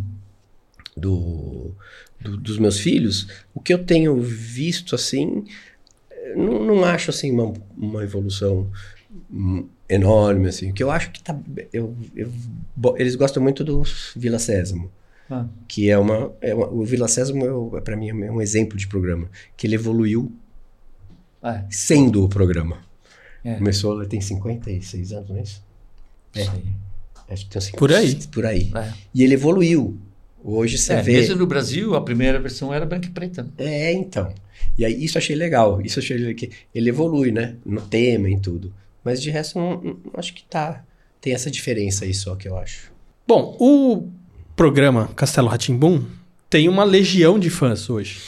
[0.97, 1.71] do,
[2.19, 5.45] do- dos meus filhos, o que eu tenho visto assim,
[6.35, 8.69] não, não acho assim uma, uma evolução
[9.87, 10.71] enorme assim.
[10.71, 11.37] O que eu acho que tá,
[11.71, 12.31] eu, eu-
[12.97, 13.83] eles gostam muito do
[14.15, 14.91] Vila Sésamo,
[15.29, 15.45] Ah.
[15.67, 18.87] que é uma, é uma- o Vila Sésamo é, para mim é um exemplo de
[18.87, 20.31] programa que ele evoluiu
[21.41, 21.63] É.
[21.69, 22.79] sendo o programa.
[23.43, 23.55] É.
[23.55, 25.63] Começou, ele tem 56 anos, não é isso?
[26.35, 26.41] É.
[27.33, 28.07] Acho que tem uns Por aí.
[28.09, 28.71] 50, Por aí.
[28.75, 28.93] É.
[29.13, 29.97] E ele evoluiu.
[30.43, 31.13] Hoje você É, vê.
[31.13, 33.43] mesmo no Brasil, a primeira versão era branca e preta.
[33.43, 33.49] né?
[33.57, 34.33] É, então.
[34.77, 35.81] E aí isso eu achei legal.
[35.81, 37.55] Isso eu achei que ele evolui, né?
[37.65, 38.73] No tema e tudo.
[39.03, 40.83] Mas de resto, não, não- acho que tá.
[41.21, 42.91] Tem essa diferença aí só que eu acho.
[43.25, 44.09] Bom, o
[44.55, 46.03] programa Castelo Ratimbum
[46.49, 48.19] tem uma legião de fãs hoje.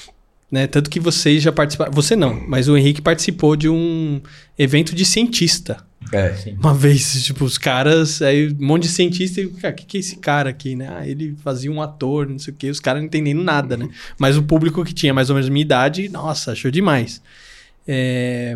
[0.51, 0.67] Né?
[0.67, 1.91] Tanto que vocês já participaram.
[1.91, 4.21] Você não, mas o Henrique participou de um
[4.57, 5.83] evento de cientista.
[6.11, 6.33] É.
[6.33, 6.55] Sim.
[6.59, 9.97] Uma vez, tipo, os caras, aí um monte de cientista, e, cara, o que, que
[9.97, 10.87] é esse cara aqui, né?
[10.91, 13.89] Ah, ele fazia um ator, não sei o quê, os caras não entendendo nada, né?
[14.17, 17.21] Mas o público que tinha mais ou menos a minha idade, nossa, achou demais.
[17.87, 18.55] É,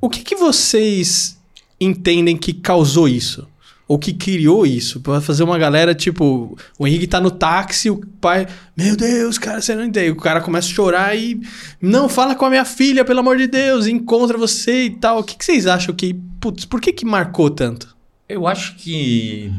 [0.00, 1.38] O que, que vocês
[1.80, 3.48] entendem que causou isso?
[3.88, 5.00] Ou que criou isso?
[5.00, 9.60] Pra fazer uma galera, tipo, o Henrique tá no táxi, o pai, meu Deus, cara,
[9.60, 10.10] você não entende.
[10.10, 11.40] O cara começa a chorar e,
[11.80, 15.20] não, fala com a minha filha, pelo amor de Deus, encontra você e tal.
[15.20, 17.96] O que, que vocês acham que, putz, por que que marcou tanto?
[18.28, 19.52] Eu acho que,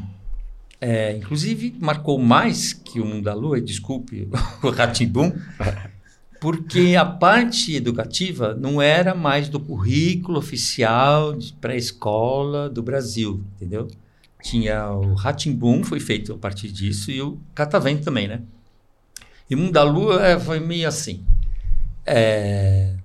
[0.81, 4.27] é, inclusive, marcou mais que o Mundo da Lua, desculpe
[4.61, 5.31] o Ratimbum,
[6.41, 13.87] porque a parte educativa não era mais do currículo oficial de pré-escola do Brasil, entendeu?
[14.41, 18.41] Tinha o Ratimbum, foi feito a partir disso, e o Catavento também, né?
[19.49, 21.23] E o Mundo da Lua é, foi meio assim.
[22.05, 22.95] É,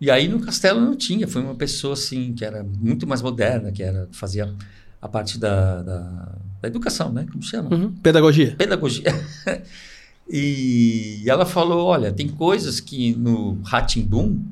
[0.00, 3.70] E aí no Castelo não tinha, foi uma pessoa assim que era muito mais moderna,
[3.70, 4.54] que era fazia
[5.00, 7.26] a parte da, da, da educação, né?
[7.30, 7.74] Como chama?
[7.74, 7.92] Uhum.
[7.96, 8.54] Pedagogia.
[8.56, 9.04] Pedagogia.
[10.28, 14.42] e ela falou, olha, tem coisas que no Ratimbum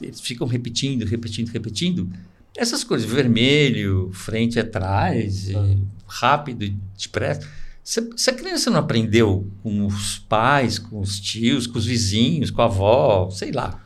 [0.00, 2.10] eles ficam repetindo, repetindo, repetindo.
[2.58, 7.46] Essas coisas, vermelho, frente atrás, e rápido e depressa.
[7.84, 12.50] Se, se a criança não aprendeu com os pais, com os tios, com os vizinhos,
[12.50, 13.80] com a avó, sei lá,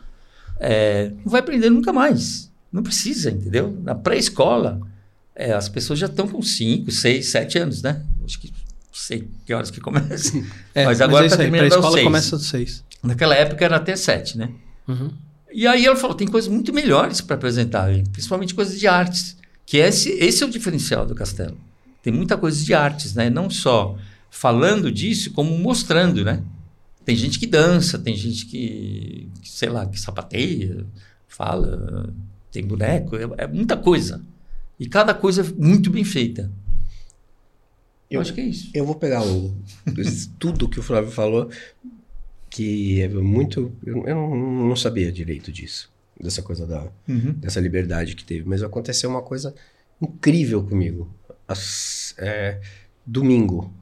[0.59, 2.51] é, não vai aprender nunca mais.
[2.73, 3.79] Não precisa, entendeu?
[3.83, 4.81] Na pré-escola,
[5.37, 8.03] é, as pessoas já estão com 5, 6, 7 anos, né?
[8.25, 8.55] Acho que não
[8.95, 10.33] sei que horas que começa.
[10.75, 12.83] É, Mas agora é tá aí, terminando aos começa aos seis.
[13.03, 14.51] Naquela época era até 7, né?
[14.89, 15.13] Uhum.
[15.53, 19.37] E aí ela falou, tem coisas muito melhores para apresentar, principalmente coisas de artes,
[19.67, 21.57] que esse, esse é o diferencial do Castelo.
[22.03, 23.29] Tem muita coisa de artes, né?
[23.31, 23.97] Não só
[24.31, 26.43] falando disso, como mostrando, né?
[27.05, 30.87] Tem gente que dança, tem gente que, que, sei lá, que sapateia,
[31.29, 32.13] fala,
[32.51, 34.23] tem boneco, é, é muita coisa.
[34.79, 36.51] E cada coisa muito bem feita.
[38.11, 38.71] Eu, Eu- acho que é isso.
[38.75, 39.55] Eu vou pegar o,
[40.39, 41.51] tudo que o Flávio falou,
[42.55, 43.73] que é muito.
[43.85, 44.37] Eu, eu não,
[44.69, 47.33] não sabia direito disso, dessa coisa da, Uhum.
[47.33, 48.47] dessa liberdade que teve.
[48.47, 49.55] Mas aconteceu uma coisa
[50.01, 51.11] incrível comigo.
[51.49, 52.61] As- é,
[53.07, 53.73] domingo.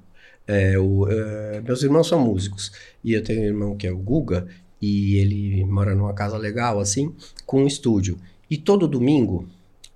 [0.46, 2.70] É, o, é, meus irmãos são músicos.
[3.02, 4.46] E eu tenho um irmão que é o Guga.
[4.80, 8.18] E ele mora numa casa legal, assim, com um estúdio.
[8.48, 9.48] E todo domingo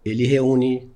[0.05, 0.91] ele reúne.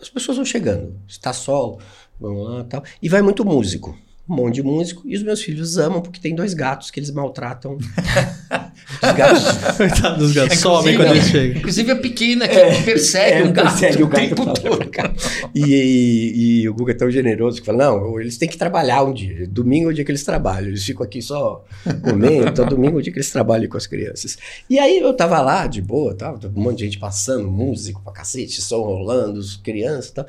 [0.00, 0.94] As pessoas vão chegando.
[1.08, 1.80] Está sol,
[2.20, 2.82] vão lá tal.
[3.02, 3.96] E vai muito músico.
[4.28, 5.02] Um monte de músico.
[5.06, 7.78] E os meus filhos amam porque tem dois gatos que eles maltratam.
[9.02, 9.76] os gatos.
[9.76, 10.58] Coitado dos gatos.
[10.58, 11.58] Inclusive, Somem quando eles chegam.
[11.58, 14.76] Inclusive a pequena que persegue É, um gato persegue o o gato tempo todo.
[14.76, 15.14] pra cá.
[15.54, 19.02] E, e- e o Guga é tão generoso que fala: não, eles têm que trabalhar
[19.02, 19.46] um dia.
[19.48, 20.68] Domingo é o dia que eles trabalham.
[20.68, 21.64] Eles ficam aqui só
[22.02, 22.48] comendo.
[22.48, 24.36] Então, domingo é o dia que eles trabalham com as crianças.
[24.68, 28.12] E aí eu tava lá, de boa, tava, um monte de gente passando, músico pra
[28.12, 30.26] cacete, som rolando, os crianças e tal.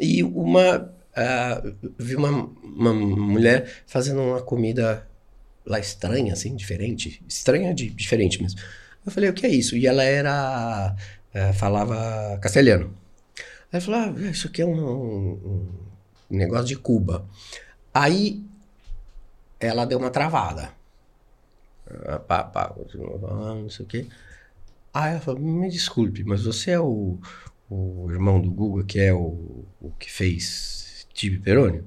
[0.00, 0.90] E uma.
[1.18, 1.62] Ah,
[1.98, 2.30] vi uma,
[2.62, 5.06] uma mulher fazendo uma comida
[5.66, 7.22] lá estranha, assim, diferente.
[7.28, 8.60] Estranha de diferente mesmo.
[9.04, 9.76] Eu falei, o que é isso?
[9.76, 10.94] E ela era.
[11.34, 12.94] eh, falava castelhano.
[13.72, 15.68] Aí eu falei, ah, isso aqui é um, um-
[16.30, 17.26] negócio de Cuba.
[17.94, 18.42] Aí
[19.60, 20.72] ela deu uma travada.
[22.06, 22.74] Ah, pá, pá,
[23.20, 24.06] falando, não sei o quê.
[24.94, 27.18] Aí ela falou, me desculpe, mas você é o,
[27.70, 30.77] o irmão do Guga, que é o, o que fez
[31.18, 31.82] Tibi Peroni?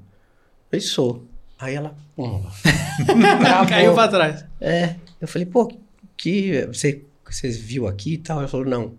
[0.69, 1.25] Eu sou.
[1.57, 2.43] Aí ela, pum,
[3.39, 3.69] travou.
[3.69, 4.45] Caiu pra trás.
[4.59, 5.71] É, eu falei, pô,
[6.17, 8.39] que você, você viu aqui e tal?
[8.39, 8.93] Ela falou, não.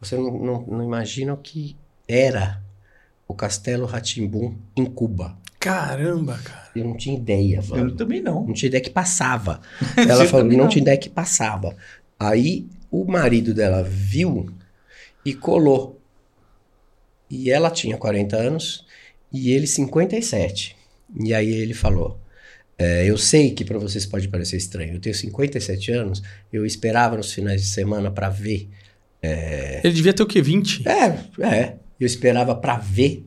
[0.00, 2.62] você não, não, não imagina o que era
[3.26, 5.36] o Castelo Ratimbum em Cuba.
[5.58, 6.70] Caramba, cara.
[6.76, 8.46] Eu não tinha ideia, Eu também não.
[8.46, 9.60] Não tinha ideia que passava.
[9.96, 10.68] Ela falou, não não.
[10.68, 11.74] tinha ideia que passava.
[12.16, 14.54] Aí o marido dela viu
[15.24, 16.00] e colou.
[17.28, 18.86] E ela tinha 40 anos
[19.34, 20.76] e ele 57.
[21.20, 22.20] E aí ele falou:
[22.78, 24.94] é, Eu sei que para vocês pode parecer estranho.
[24.94, 26.22] Eu tenho 57 anos.
[26.52, 28.68] Eu esperava nos finais de semana para ver.
[29.82, 30.40] Ele devia ter o quê?
[30.40, 30.88] 20?
[30.88, 31.74] É, é.
[31.98, 33.26] Eu esperava para ver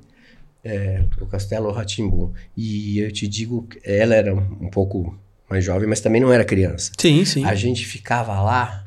[0.64, 2.32] é, o Castelo Ratimbum.
[2.56, 5.18] E eu te digo, ela era um pouco
[5.50, 6.92] mais jovem, mas também não era criança.
[6.98, 7.44] Sim, sim.
[7.46, 8.87] A gente ficava lá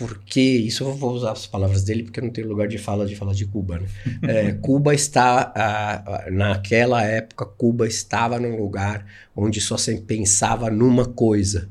[0.00, 3.04] porque, isso eu vou usar as palavras dele porque eu não tenho lugar de fala
[3.04, 3.86] de falar de Cuba, né?
[4.22, 9.04] É, Cuba está, ah, ah, naquela época, Cuba estava num lugar
[9.36, 11.68] onde só se pensava numa coisa,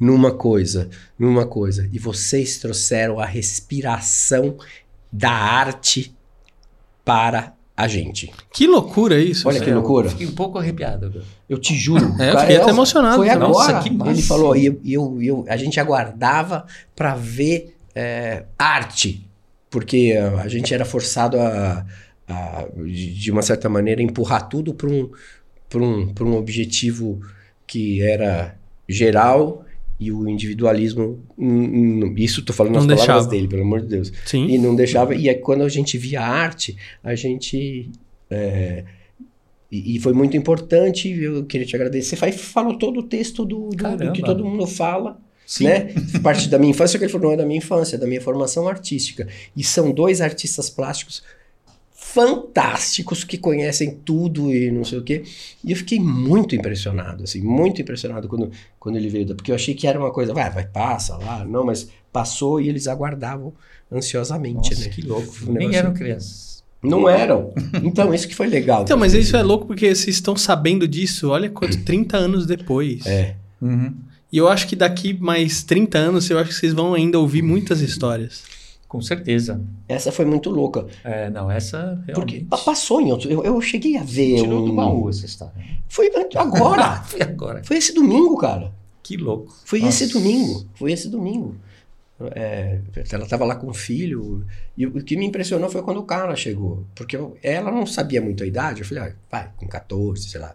[0.00, 1.86] numa coisa, numa coisa.
[1.92, 4.56] E vocês trouxeram a respiração
[5.12, 6.16] da arte
[7.04, 8.28] para a gente.
[8.52, 9.46] Que loucura isso.
[9.46, 10.10] Olha que loucura.
[10.10, 11.22] Fiquei um pouco arrepiado.
[11.48, 12.04] Eu te juro.
[12.18, 13.16] É, eu Cara, fiquei até emocionado.
[13.18, 13.52] Foi agora.
[13.52, 14.10] Nossa, que massa.
[14.10, 19.24] Ele falou, e eu, eu, eu- a gente aguardava para ver é, arte,
[19.70, 21.86] porque ah, a gente era forçado a,
[22.28, 25.08] a, de de uma certa maneira, empurrar tudo para um,
[25.68, 27.20] pra um, pra um objetivo
[27.64, 28.56] que era
[28.88, 29.64] geral
[30.00, 31.18] e o individualismo,
[32.16, 33.28] isso tô falando nas Não palavras deixava.
[33.30, 34.12] dele, pelo amor de Deus.
[34.24, 34.46] Sim.
[34.46, 35.14] E não deixava.
[35.14, 37.90] E aí, quando a gente via arte, a gente.
[38.30, 38.84] é,
[39.70, 41.08] e, e foi muito importante.
[41.10, 42.16] Eu queria te agradecer.
[42.16, 45.18] Fa- falou todo o texto do, do- do que todo mundo fala.
[45.44, 45.64] Sim.
[45.64, 45.88] Né?
[46.22, 48.20] Parte da minha infância, que ele falou, não é da minha infância, é da minha
[48.20, 49.26] formação artística.
[49.56, 51.22] E são dois artistas plásticos
[52.12, 55.24] fantásticos que conhecem tudo e não sei o quê.
[55.62, 59.74] E eu fiquei muito impressionado, assim, muito impressionado quando, quando ele veio, porque eu achei
[59.74, 63.52] que era uma coisa, vai, vai, passa lá, não, mas passou e eles aguardavam
[63.92, 64.88] ansiosamente, Nossa, né?
[64.88, 65.34] que louco.
[65.46, 66.64] Um Nem eram crianças.
[66.82, 67.52] Não eram.
[67.82, 68.82] Então, isso que foi legal.
[68.82, 73.04] Então, mas isso é louco porque vocês estão sabendo disso, olha quanto, 30 anos depois.
[73.04, 73.34] É.
[74.32, 77.42] E eu acho que daqui mais 30 anos, eu acho que vocês vão ainda ouvir
[77.42, 78.42] muitas histórias.
[78.88, 79.60] Com certeza.
[79.86, 80.86] Essa foi muito louca.
[81.04, 82.44] É, não, essa Porque realmente...
[82.46, 83.30] pa- passou em outro.
[83.30, 84.40] Eu, eu cheguei a ver.
[84.40, 84.66] Tirou um...
[84.66, 85.54] do baú essa história.
[85.88, 87.02] Foi agora.
[87.04, 87.62] Foi agora.
[87.64, 88.72] foi esse domingo, cara.
[89.02, 89.54] Que louco.
[89.64, 90.04] Foi Nossa.
[90.04, 90.66] esse domingo.
[90.74, 91.54] Foi esse domingo.
[92.34, 92.80] É,
[93.12, 94.44] ela estava lá com o filho.
[94.76, 96.84] E o que me impressionou foi quando o cara chegou.
[96.94, 98.80] Porque eu- ela não sabia muito a idade.
[98.80, 100.54] Eu falei, ah, vai, com 14, sei lá.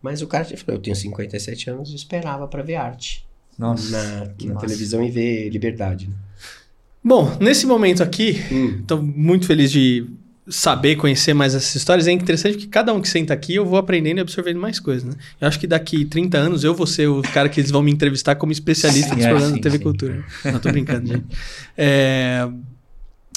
[0.00, 3.26] Mas o cara falou, eu tenho 57 anos e esperava para ver arte.
[3.58, 3.90] Nossa.
[3.90, 6.08] na, na televisão e ver liberdade.
[6.08, 6.14] né?
[7.04, 8.76] Bom, nesse momento aqui, Hum.
[8.80, 10.06] estou muito feliz de
[10.48, 12.06] saber, conhecer mais essas histórias.
[12.06, 15.04] É interessante que cada um que senta aqui, eu vou aprendendo e absorvendo mais coisas,
[15.04, 15.14] né?
[15.40, 17.92] Eu acho que daqui 30 anos eu vou ser o cara que eles vão me
[17.92, 19.82] entrevistar como especialista Sim, dos é, programas sim, da TV sim.
[19.84, 20.24] Cultura.
[20.44, 21.24] Não, tô brincando, gente.
[21.76, 22.48] É,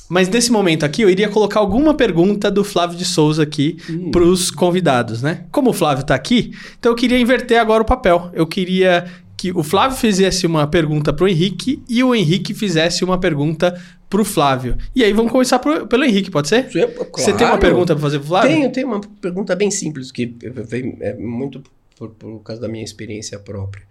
[0.10, 4.12] Mas nesse momento aqui, eu iria colocar alguma pergunta do Flávio de Souza aqui Hum.
[4.12, 5.45] para os convidados, né?
[5.51, 8.30] Como o Flávio está aqui, então eu queria inverter agora o papel.
[8.34, 9.06] Eu queria
[9.45, 13.79] que o Flávio fizesse uma pergunta para o Henrique e o Henrique fizesse uma pergunta
[14.10, 14.75] para o Flávio.
[14.95, 16.67] E aí vamos começar pro- pelo Henrique, pode ser?
[16.75, 17.60] Eu- Você tem uma claro.
[17.60, 18.49] pergunta para fazer para o Flávio?
[18.51, 21.62] Tenho, tenho uma pergunta bem simples, que vem é muito
[21.95, 23.84] por, por causa da minha experiência própria.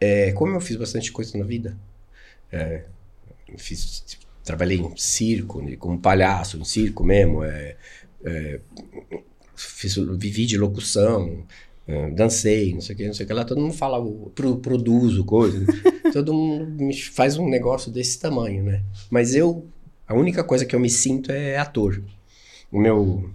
[0.00, 1.76] É, como eu fiz bastante coisa na vida,
[2.50, 2.84] é,
[3.58, 4.02] fiz,
[4.42, 7.76] trabalhei em circo, né, como palhaço, em circo mesmo, é,
[8.24, 8.60] é,
[9.54, 11.44] fiz, vivi de locução, é,
[12.14, 13.98] dancei, não sei o que, não sei o que lá, todo mundo fala,
[14.34, 15.66] pro, produzo coisa, né?
[16.12, 18.82] todo mundo me faz um negócio desse tamanho, né?
[19.10, 19.66] Mas eu,
[20.06, 22.02] a única coisa que eu me sinto é ator.
[22.70, 23.30] O meu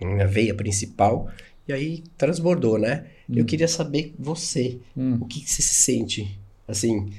[0.00, 1.28] minha veia principal,
[1.66, 3.06] e aí transbordou, né?
[3.30, 5.18] Eu queria saber você, Hum.
[5.20, 7.10] o que, que você se sente, assim,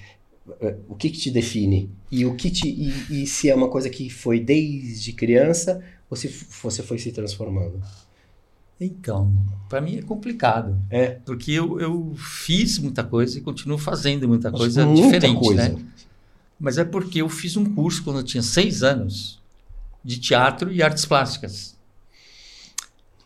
[0.62, 1.89] eh, o que, que te define?
[2.12, 6.17] E o que te e, e se é uma coisa que foi desde criança ou
[6.17, 6.28] se
[6.63, 7.80] você foi se transformando?
[8.80, 9.34] Então,
[9.68, 10.78] para mim é complicado.
[10.89, 11.18] É.
[11.26, 15.70] Porque eu, eu fiz muita coisa e continuo fazendo muita coisa muita diferente, coisa.
[15.70, 15.86] né?
[16.60, 19.39] Mas é porque eu fiz um curso quando eu tinha seis anos
[20.04, 21.78] de teatro e artes plásticas.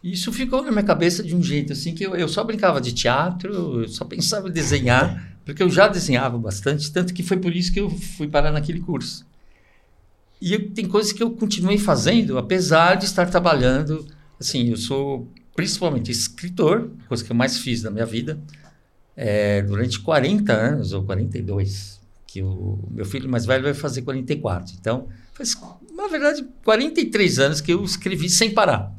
[0.03, 2.81] E Isso ficou na minha cabeça de um jeito assim que eu, eu só brincava
[2.81, 7.37] de teatro, eu só pensava em desenhar, porque eu já desenhava bastante, tanto que foi
[7.37, 9.25] por isso que eu fui parar naquele curso.
[10.41, 14.05] E eu- tem coisas que eu continuei fazendo, apesar de estar trabalhando.
[14.39, 18.39] Assim, eu sou principalmente escritor, coisa que eu mais fiz na minha vida,
[19.15, 24.75] é, durante 40 anos ou 42, que o meu filho mais velho vai fazer 44.
[24.79, 25.55] Então, faz,
[25.95, 28.91] na verdade, 43 anos que eu escrevi sem parar.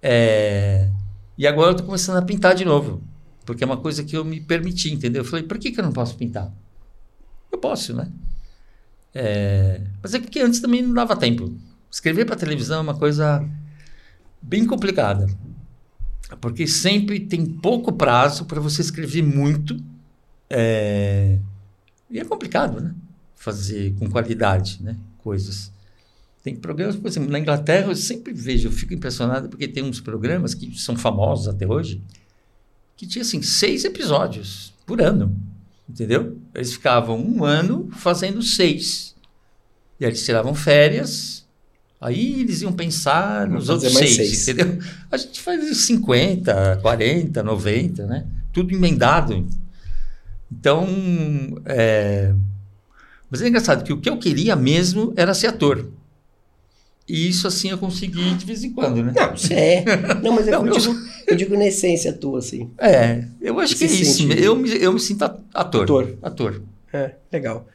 [0.00, 0.88] É,
[1.36, 3.02] e agora eu estou começando a pintar de novo,
[3.44, 5.22] porque é uma coisa que eu me permiti, entendeu?
[5.22, 6.52] Eu falei, por que, que eu não posso pintar?
[7.50, 8.08] Eu posso, né?
[9.14, 11.52] É, mas é porque antes também não dava tempo.
[11.90, 13.44] Escrever para televisão é uma coisa
[14.42, 15.26] bem complicada.
[16.40, 19.76] Porque sempre tem pouco prazo para você escrever muito.
[20.50, 21.38] é,
[22.10, 22.94] e é complicado, né?
[23.36, 24.96] Fazer com qualidade, né?
[25.18, 25.72] Coisas.
[26.42, 30.00] Tem programas, por exemplo, na Inglaterra eu sempre vejo, eu fico impressionado porque tem uns
[30.00, 32.02] programas que são famosos até hoje,
[32.96, 35.34] que tinha assim, seis episódios por ano.
[35.88, 36.38] Entendeu?
[36.54, 39.14] Eles ficavam um ano fazendo seis.
[39.98, 41.46] E aí eles tiravam férias,
[42.02, 44.48] aí eles iam pensar nos outros seis, seis.
[44.48, 44.78] entendeu?
[45.10, 48.26] A gente faz 50, 40, 90, né?
[48.52, 49.46] Tudo emendado.
[50.50, 50.86] Então,
[51.64, 52.34] é...
[53.30, 55.88] mas é engraçado que o que eu queria mesmo era ser ator.
[57.08, 59.12] E isso assim eu consegui de vez em quando, né?
[59.14, 59.84] Não, você é.
[60.22, 60.94] Não, mas é Não, eu, digo,
[61.26, 62.70] eu digo na essência tua, assim.
[62.78, 64.30] É, eu acho que é isso.
[64.32, 65.82] Eu me, eu me sinto ator.
[65.82, 66.18] Ator.
[66.22, 66.62] Ator.
[66.92, 67.66] É, legal.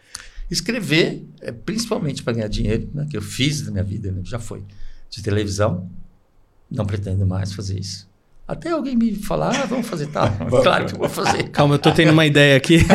[0.49, 4.39] Escrever, é, principalmente para ganhar dinheiro, né, que eu fiz na minha vida, né, já
[4.39, 4.63] foi.
[5.09, 5.89] De televisão,
[6.69, 8.07] não pretendo mais fazer isso.
[8.47, 10.29] Até alguém me falar, ah, vamos fazer tal.
[10.63, 11.49] claro que eu vou fazer.
[11.49, 12.77] Calma, eu tô tendo uma ideia aqui.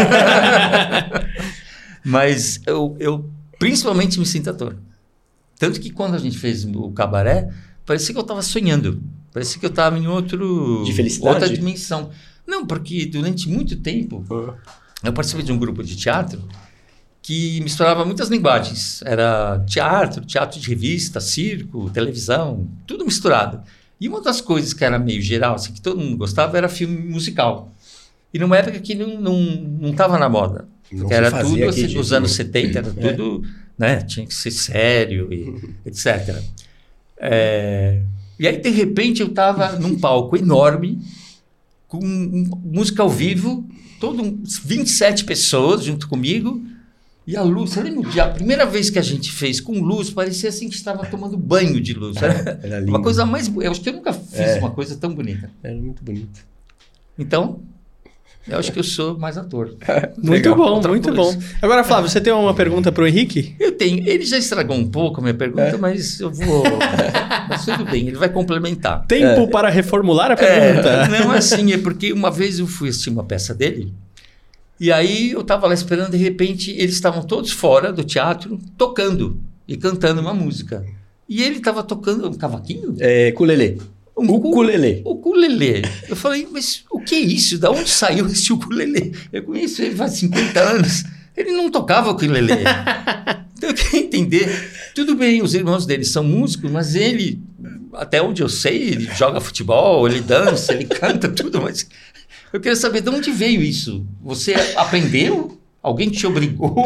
[2.05, 4.77] Mas eu, eu principalmente me sinto ator.
[5.59, 7.49] Tanto que quando a gente fez o cabaré,
[7.85, 9.03] parecia que eu estava sonhando.
[9.33, 11.35] Parecia que eu estava em outro, De felicidade?
[11.35, 12.11] outra dimensão.
[12.47, 14.25] Não, porque durante muito tempo
[15.05, 16.43] eu participei de um grupo de teatro
[17.23, 19.01] que misturava muitas linguagens.
[19.07, 23.63] Era teatro, teatro de revista, circo, televisão, tudo misturado.
[24.01, 26.99] E uma das coisas que era meio geral, assim, que todo mundo gostava, era filme
[26.99, 27.73] musical.
[28.35, 29.41] E numa época que não estava não,
[29.81, 30.67] não tava na moda.
[30.91, 32.17] Não Porque era tudo, assim, nos filme.
[32.17, 33.13] anos 70, era É.
[33.13, 33.43] tudo,
[33.79, 34.01] né?
[34.03, 35.55] Tinha que ser sério e
[35.87, 36.43] etc.
[37.19, 38.03] É,
[38.39, 41.01] e aí, de repente, eu estava num palco enorme,
[41.87, 42.01] com
[42.65, 43.65] música ao vivo,
[44.01, 46.61] todo um, 27 pessoas junto comigo,
[47.33, 48.25] e a luz, você lembra o dia?
[48.25, 51.81] A primeira vez que a gente fez com luz, parecia assim que estava tomando banho
[51.81, 52.16] de luz.
[52.23, 52.90] Era Era lindo.
[52.92, 53.51] uma coisa mais.
[53.55, 54.59] Eu acho que eu nunca fiz É.
[54.59, 55.51] uma coisa tão bonita.
[55.62, 56.40] Era muito bonito.
[57.18, 57.61] Então,
[58.49, 59.77] eu acho que eu sou mais ator.
[60.16, 60.57] Muito Legal.
[60.57, 61.37] bom, Outra muito coisa.
[61.38, 61.42] bom.
[61.61, 63.55] Agora, Flávio, você tem uma pergunta pro Henrique?
[63.61, 64.05] Eu tenho.
[64.09, 65.77] Ele já estragou um pouco a minha pergunta, É.
[65.77, 66.64] mas eu vou.
[67.49, 69.07] mas tudo bem, ele vai complementar.
[69.07, 70.88] Tempo para reformular a pergunta.
[70.88, 73.92] É, não assim, é porque uma vez eu fui assistir uma peça dele,
[74.83, 79.40] e aí eu estava lá esperando, de repente eles estavam todos fora do teatro, tocando
[79.68, 80.85] e cantando uma música.
[81.29, 82.97] E ele estava tocando um cavaquinho?
[82.99, 83.81] É, ukulele.
[84.16, 85.01] Um Ukulele.
[85.05, 85.83] Ukulele.
[86.09, 87.59] Eu falei, mas o que é isso?
[87.59, 89.14] Da onde saiu esse ukulele?
[89.33, 91.05] Eu conheço ele faz 50 anos.
[91.37, 92.53] Ele não tocava ukulele.
[93.62, 94.71] Então eu queria entender.
[94.92, 97.40] Tudo bem, os irmãos dele são músicos, mas ele,
[97.92, 101.87] até onde eu sei, ele joga futebol, ele dança, ele canta tudo, mas
[102.53, 104.07] eu queria saber de onde veio isso.
[104.23, 105.59] Você aprendeu?
[105.83, 106.85] Alguém te obrigou?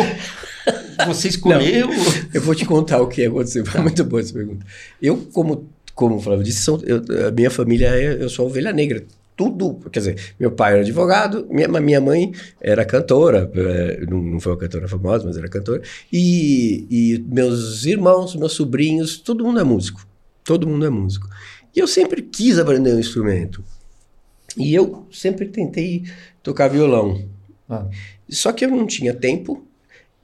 [1.06, 1.88] Você escolheu?
[2.32, 3.64] Eu vou te contar o que aconteceu.
[3.66, 4.64] Foi muito boa essa pergunta.
[5.00, 8.72] Eu, como, como o Flávio disse, são, eu- a minha família, é- eu sou ovelha
[8.72, 9.04] negra.
[9.36, 14.40] Tudo, quer dizer, meu pai era advogado, minha, minha mãe era cantora, é, não, não
[14.40, 19.60] foi uma cantora famosa, mas era cantora, e, e meus irmãos, meus sobrinhos, todo mundo
[19.60, 20.06] é músico.
[20.42, 21.28] Todo mundo é músico.
[21.74, 23.62] E eu sempre quis aprender um instrumento.
[24.56, 26.04] E eu sempre tentei
[26.42, 27.22] tocar violão.
[27.68, 27.86] Ah.
[28.28, 29.64] Só que eu não tinha tempo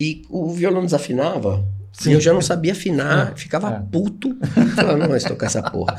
[0.01, 1.65] e o violão desafinava.
[1.93, 2.11] Sim.
[2.11, 3.83] E eu já não sabia afinar, É, ficava é.
[3.93, 4.35] puto.
[4.75, 5.95] Falava, não mais tocar essa porra.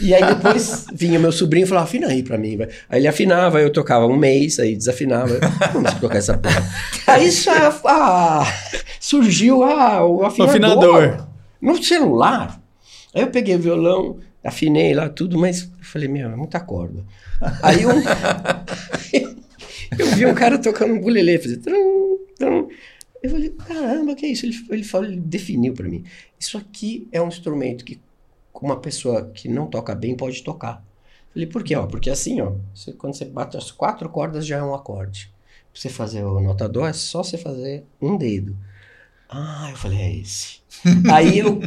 [0.00, 2.56] e aí depois vinha meu sobrinho e falava, afina aí pra mim.
[2.56, 2.68] vai.
[2.88, 5.38] Aí ele afinava, eu tocava um mês, aí desafinava.
[5.80, 6.68] Mais tocar essa porra.
[7.06, 7.52] Aí só,
[7.86, 8.44] ah,
[8.98, 11.28] surgiu ah, o afinador, afinador.
[11.62, 12.60] no celular.
[13.14, 17.04] Aí eu peguei o violão, afinei lá tudo, mas eu falei, meu, é muita corda.
[17.62, 17.90] Aí um,
[19.98, 22.68] eu vi um cara tocando um ukulele, fazer trum, trum.
[23.22, 24.46] Eu falei, caramba, que é isso?
[24.46, 26.04] Ele, ele falou, ele definiu pra mim.
[26.38, 28.00] Isso aqui é um instrumento que
[28.54, 30.84] uma pessoa que não toca bem pode tocar.
[31.28, 31.74] Eu falei, por quê?
[31.76, 35.30] Ó, porque assim, ó, você- quando você bate as quatro cordas já é um acorde.
[35.72, 38.56] Pra você fazer o nota dó é só você fazer um dedo.
[39.28, 40.60] Ah, eu falei, é esse.
[41.12, 41.60] Aí eu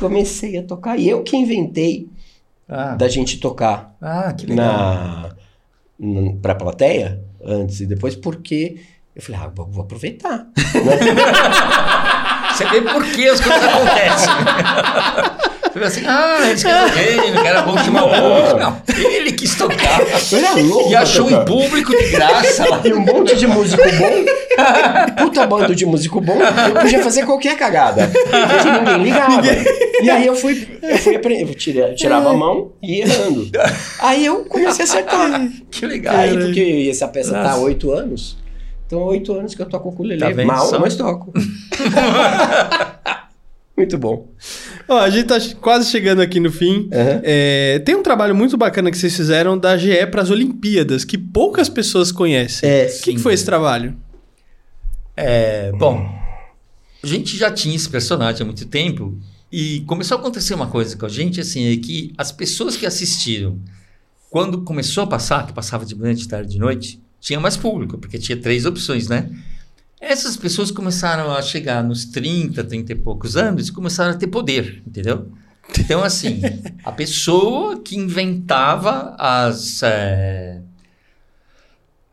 [0.00, 2.08] comecei a tocar e eu que inventei
[2.68, 4.66] Ah, da gente tocar ah, que legal.
[4.66, 5.30] na,
[5.98, 8.80] na pra plateia antes e depois porque
[9.14, 10.46] eu falei, ah, vou, vou aproveitar.
[12.54, 14.32] Você vê por que as coisas acontecem.
[15.74, 18.58] Vê assim, ah, eles querem que era bom chamar o público.
[18.58, 20.00] Não, ele quis tocar.
[20.32, 22.80] Era louco E achou um público de graça lá.
[22.84, 24.24] E um monte de músico bom,
[25.24, 28.10] puta bando de músico bom, eu podia fazer qualquer cagada.
[28.10, 29.42] Porque ninguém ligava.
[30.02, 33.50] E aí eu fui, eu fui aprender, eu tirava a mão e ia errando.
[34.00, 35.48] Aí eu comecei a acertar.
[35.70, 36.16] Que legal.
[36.16, 37.60] Aí, porque essa peça tá há Nossa.
[37.60, 38.36] oito anos,
[38.86, 40.20] Então, oito anos que eu toco ukulele.
[40.20, 40.78] Tá Mal, só?
[40.78, 41.32] mas toco.
[43.76, 44.26] Muito bom.
[44.90, 46.88] Ó, a gente tá quase chegando aqui no fim.
[46.92, 47.20] Aham.
[47.22, 51.16] É, tem um trabalho muito bacana que vocês fizeram da GE para as Olimpíadas, que
[51.16, 52.68] poucas pessoas conhecem.
[52.68, 53.96] É, o que, que foi esse trabalho?
[55.16, 56.04] É, bom,
[57.00, 59.16] a gente já tinha esse personagem há muito tempo
[59.52, 62.84] e começou a acontecer uma coisa com a gente, assim, é que as pessoas que
[62.84, 63.60] assistiram,
[64.28, 67.96] quando começou a passar, que passava de manhã, de tarde, de noite, tinha mais público,
[67.96, 69.30] porque tinha três opções, né?
[70.00, 74.28] Essas pessoas começaram a chegar nos 30, 30 e poucos anos e começaram a ter
[74.28, 75.30] poder, entendeu?
[75.78, 76.40] Então, assim,
[76.82, 80.62] a pessoa que inventava as, é,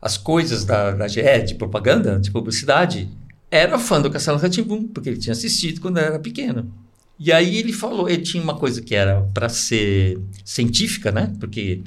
[0.02, 3.08] as coisas da, da GE, de propaganda, de publicidade,
[3.50, 6.70] era fã do Castelo Ratimbum, porque ele tinha assistido quando era pequeno.
[7.18, 11.32] E aí ele falou, ele tinha uma coisa que era para ser científica, né?
[11.40, 11.82] Porque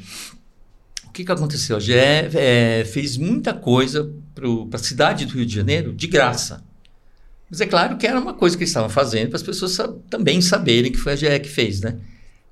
[1.08, 1.78] o que, que aconteceu?
[1.78, 6.64] A GE é, fez muita coisa para a cidade do Rio de Janeiro de graça.
[7.50, 9.94] Mas é claro que era uma coisa que eles estavam fazendo para as pessoas sa-
[10.10, 11.98] também saberem que foi a GE que fez, né?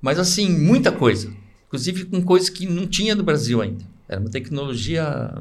[0.00, 1.30] Mas assim, muita coisa.
[1.68, 3.84] Inclusive com coisas que não tinha no Brasil ainda.
[4.08, 5.32] Era uma tecnologia.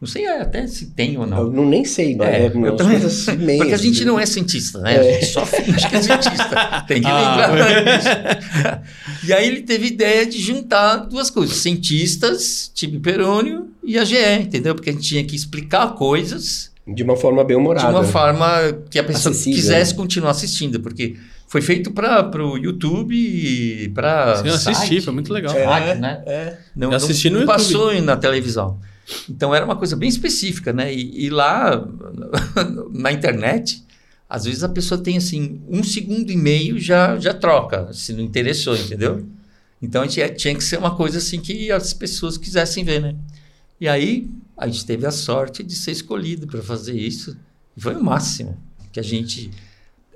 [0.00, 1.38] Não sei até se tem ou não.
[1.38, 2.76] Eu não nem sei, mas é, eu umas
[3.24, 4.04] também- Porque a gente assim.
[4.04, 4.98] não é cientista, né?
[4.98, 6.84] A gente só finge que é cientista.
[6.88, 8.08] Tem que Ah, lembrar disso.
[9.28, 14.16] E aí ele teve ideia de juntar duas coisas: cientistas, tipo Perônio, e a GE,
[14.40, 14.74] entendeu?
[14.74, 17.86] Porque a gente tinha que explicar coisas De uma forma bem humorada.
[17.86, 18.48] de uma forma
[18.90, 19.96] que a pessoa Acessível, quisesse né?
[19.96, 21.16] continuar assistindo, porque
[21.48, 24.36] foi feito para o YouTube e para.
[24.36, 25.54] Sim, eu assisti, foi muito legal.
[25.56, 26.22] É, né?
[26.26, 26.58] é.
[26.74, 27.64] Não, Eu assisti não, no não YouTube.
[27.64, 28.78] passou na televisão.
[29.28, 30.94] Então era uma coisa bem específica, né?
[30.94, 31.86] E, e lá
[32.90, 33.82] na internet,
[34.28, 38.22] às vezes a pessoa tem assim um segundo e meio já já troca, se não
[38.22, 39.26] interessou, entendeu?
[39.82, 43.14] Então a gente tinha que ser uma coisa assim que as pessoas quisessem ver, né?
[43.82, 47.36] E aí a gente teve a sorte de ser escolhido para fazer isso.
[47.76, 48.56] E foi o máximo
[48.92, 49.50] que a gente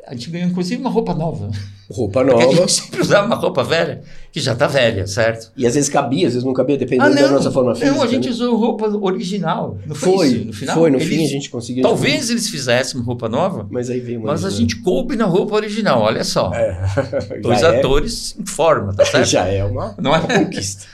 [0.06, 1.50] a gente ganhou inclusive uma roupa nova.
[1.90, 2.56] Roupa Porque a nova.
[2.58, 5.50] gente sempre usava uma roupa velha, que já tá velha, certo?
[5.56, 7.90] E às vezes cabia, às vezes não cabia, dependendo da nossa forma física.
[7.90, 8.30] Ah, Não, a gente né?
[8.30, 9.76] usou roupa original.
[9.84, 10.76] Não foi, Foi, isso, no final?
[10.76, 11.82] foi, no Eles- fim a gente conseguiu.
[11.82, 16.00] Talvez eles fizessem roupa nova, Mas aí veio mas a gente coube na roupa original,
[16.02, 16.52] olha só.
[17.42, 19.26] Dois já é- atores em forma, tá certo?
[19.26, 20.18] Já é uma, Não é?
[20.20, 20.84] uma conquista.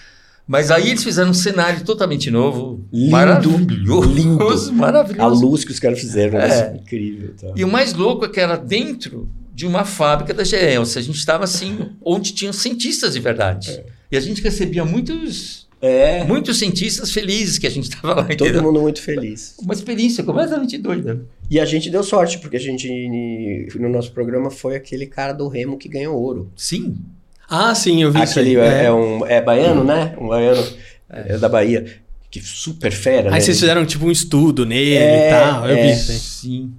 [0.46, 2.84] Mas aí eles fizeram um cenário totalmente novo.
[2.92, 4.12] Lindo, maravilhoso.
[4.12, 4.72] lindo.
[4.74, 5.22] Maravilhoso.
[5.22, 6.72] A luz que os caras fizeram, É.
[6.74, 6.76] é.
[6.76, 7.34] incrível.
[7.40, 7.52] Tá.
[7.56, 10.56] E o mais louco é que era dentro de uma fábrica da GE.
[10.78, 13.82] Ou seja, a gente estava assim, onde tinham cientistas de verdade.
[14.10, 18.32] E a gente recebia muitos, É, muitos cientistas felizes que a gente estava lá, todo
[18.32, 18.62] entendeu?
[18.62, 19.54] mundo muito feliz.
[19.60, 21.24] Uma experiência completamente doida.
[21.50, 22.88] E a gente deu sorte, porque a gente,
[23.78, 26.50] no nosso programa, foi aquele cara do Remo que ganhou ouro.
[26.56, 26.96] Sim.
[27.54, 28.66] Ah, sim, eu vi isso Aquele aí.
[28.66, 28.84] é, É.
[28.86, 30.14] é um, é baiano, né?
[30.18, 30.64] Um baiano
[31.10, 31.36] é.
[31.36, 32.00] da Bahia.
[32.30, 33.36] Que super fera, né?
[33.36, 35.68] Aí vocês fizeram tipo um estudo nele É, e tal.
[35.68, 35.92] Eu vi é.
[35.92, 36.18] isso aí.
[36.18, 36.72] Sim.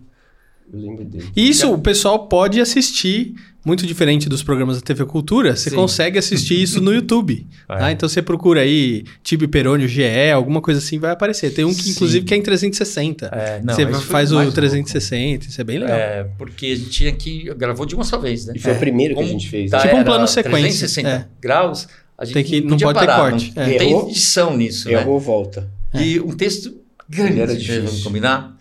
[0.73, 1.29] Eu lembro dele.
[1.35, 3.35] Isso o pessoal pode assistir,
[3.65, 5.75] muito diferente dos programas da TV Cultura, você Sim.
[5.75, 7.47] consegue assistir isso no YouTube.
[7.69, 7.77] É.
[7.77, 7.91] tá?
[7.93, 10.03] Então você procura aí Tibi Perônio GE,
[10.33, 11.51] alguma coisa assim, vai aparecer.
[11.53, 11.91] Tem um que Sim.
[11.91, 13.27] inclusive que é em 360.
[13.27, 15.97] É, não, você faz o o mais 360, isso é bem legal.
[15.97, 17.53] É, porque a gente tinha que.
[17.55, 18.53] Gravou de uma só vez, né?
[18.55, 19.71] E foi o primeiro que a gente fez.
[19.71, 19.83] tá, né?
[19.85, 21.25] Tipo um plano sequência, 360 é.
[21.41, 21.87] graus.
[22.17, 23.69] A gente Tem que- não podia pode ter parar, corte, Não, é.
[23.71, 24.09] não tem Errou?
[24.09, 24.93] edição nisso, né?
[24.95, 25.69] Errou, volta.
[25.95, 26.75] E um texto
[27.09, 27.83] grande, Era né, difícil.
[27.85, 28.57] vamos combinar.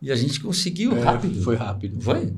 [0.00, 1.40] E a gente conseguiu É, rápido.
[1.42, 2.00] Foi rápido.
[2.00, 2.32] Foi?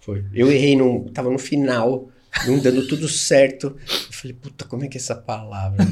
[0.00, 0.24] Foi.
[0.32, 2.08] Eu errei, no, tava no final,
[2.46, 3.76] não dando tudo certo.
[3.86, 5.84] Eu falei, puta, como é que é essa palavra?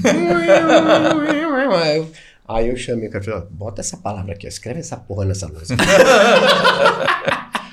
[1.77, 2.11] Aí eu,
[2.47, 5.25] aí eu chamei o cara e falei, bota essa palavra aqui, ó, escreve essa porra
[5.25, 5.77] nessa música.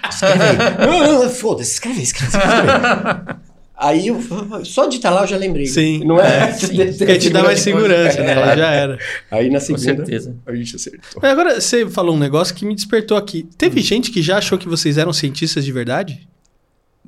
[0.09, 1.29] escreve aí.
[1.29, 3.44] Foda-se, escreve aí, escreve, escreve.
[3.77, 4.19] Aí eu,
[4.63, 5.65] só de estar lá eu já lembrei.
[5.65, 6.49] Sim, Não é?
[6.49, 6.75] é, sim.
[6.97, 8.31] Porque te dá mais segurança, né?
[8.31, 8.57] É.
[8.57, 8.99] Já era.
[9.29, 10.35] Aí na Com segunda certeza.
[10.45, 11.21] a gente acertou.
[11.21, 13.47] Mas agora você falou um negócio que me despertou aqui.
[13.57, 16.27] Teve gente que já achou que vocês eram cientistas de verdade?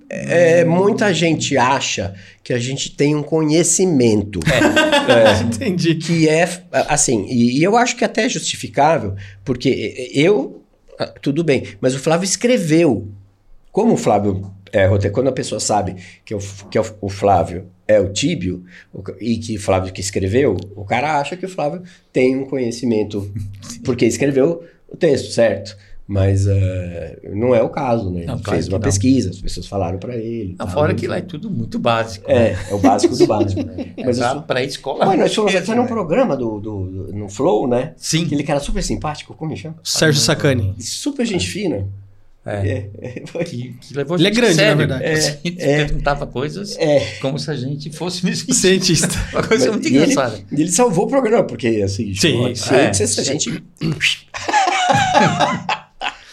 [0.10, 4.40] É, muita gente acha que a gente tem um conhecimento.
[5.44, 5.96] Entendi.
[5.96, 6.48] que é
[6.88, 10.64] assim, e, e eu acho que até é justificável, porque eu,
[10.98, 13.08] ah, tudo bem, mas o Flávio escreveu.
[13.70, 15.96] Como o Flávio é roteiro, quando a pessoa sabe
[16.26, 16.40] que, o,
[16.70, 18.64] que o, o Flávio é o Tíbio,
[18.94, 22.46] o e que o Flávio que escreveu, o cara acha que o Flávio tem um
[22.46, 23.32] conhecimento,
[23.84, 25.78] porque escreveu o texto, certo?
[26.10, 28.24] Mas eh, não é o caso, né?
[28.26, 28.82] Não, Ele claro fez uma não.
[28.82, 30.56] pesquisa, as pessoas falaram pra ele.
[30.58, 32.32] Não, fora que lá é tudo muito básico.
[32.32, 33.62] É, é o básico do básico.
[33.98, 35.06] Mas Mas isso- para a escola.
[35.10, 35.88] Ué, nós fomos até num né?
[35.90, 37.92] programa do, do, do- no Flow, né?
[37.98, 38.24] Sim.
[38.26, 39.76] Aquele cara super simpático, como ele chama?
[39.84, 40.76] Sérgio Sacani.
[40.80, 41.86] Super gente fina.
[42.48, 42.90] É.
[43.02, 43.10] É,
[43.44, 44.78] Que, que levou a Ele é grande, na sério.
[44.78, 45.04] verdade.
[45.04, 45.86] A É, gente é.
[45.86, 47.00] perguntava coisas é.
[47.22, 49.10] como se a gente fosse mesmo Cientista.
[49.34, 50.40] Uma coisa Mas- muito ele- engraçada.
[50.52, 52.94] E ele salvou o programa, porque assim, Sim, chamou- é.
[52.94, 53.64] ciência, a gente.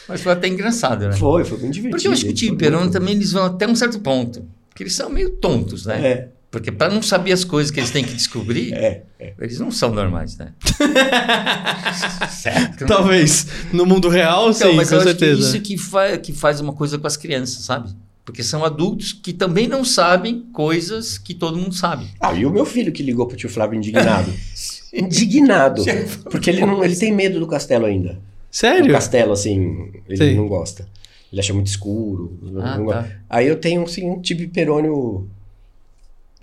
[0.08, 1.12] Mas foi até engraçado, né?
[1.16, 1.90] Foi, foi muito divertido.
[1.90, 4.44] Porque eu acho que o Ele Peroni muito- também eles vão até um certo ponto.
[4.68, 6.06] Porque eles são meio tontos, né?
[6.06, 9.02] É, Porque para não saber as coisas que eles têm que descobrir, é.
[9.40, 10.52] eles não são normais, né?
[12.30, 12.86] certo?
[12.86, 13.48] Talvez.
[13.72, 15.40] No mundo real, Então, sim, mas com eu acho que certeza.
[15.40, 17.90] isso que, fa que faz uma coisa com as crianças, sabe?
[18.24, 22.06] Porque são adultos que também não sabem coisas que todo mundo sabe.
[22.20, 24.32] Ah, e o meu filho que ligou pro tio Flávio indignado.
[24.94, 25.82] indignado.
[26.30, 28.12] Porque ele, não, ele tem medo do castelo ainda.
[28.12, 28.92] O Sério?
[28.92, 30.36] castelo, assim, ele Sim.
[30.36, 30.86] não gosta.
[31.32, 32.38] Ele acha muito escuro.
[32.62, 33.08] Ah, tá.
[33.28, 35.28] Aí eu tenho, assim, um tipo perônio...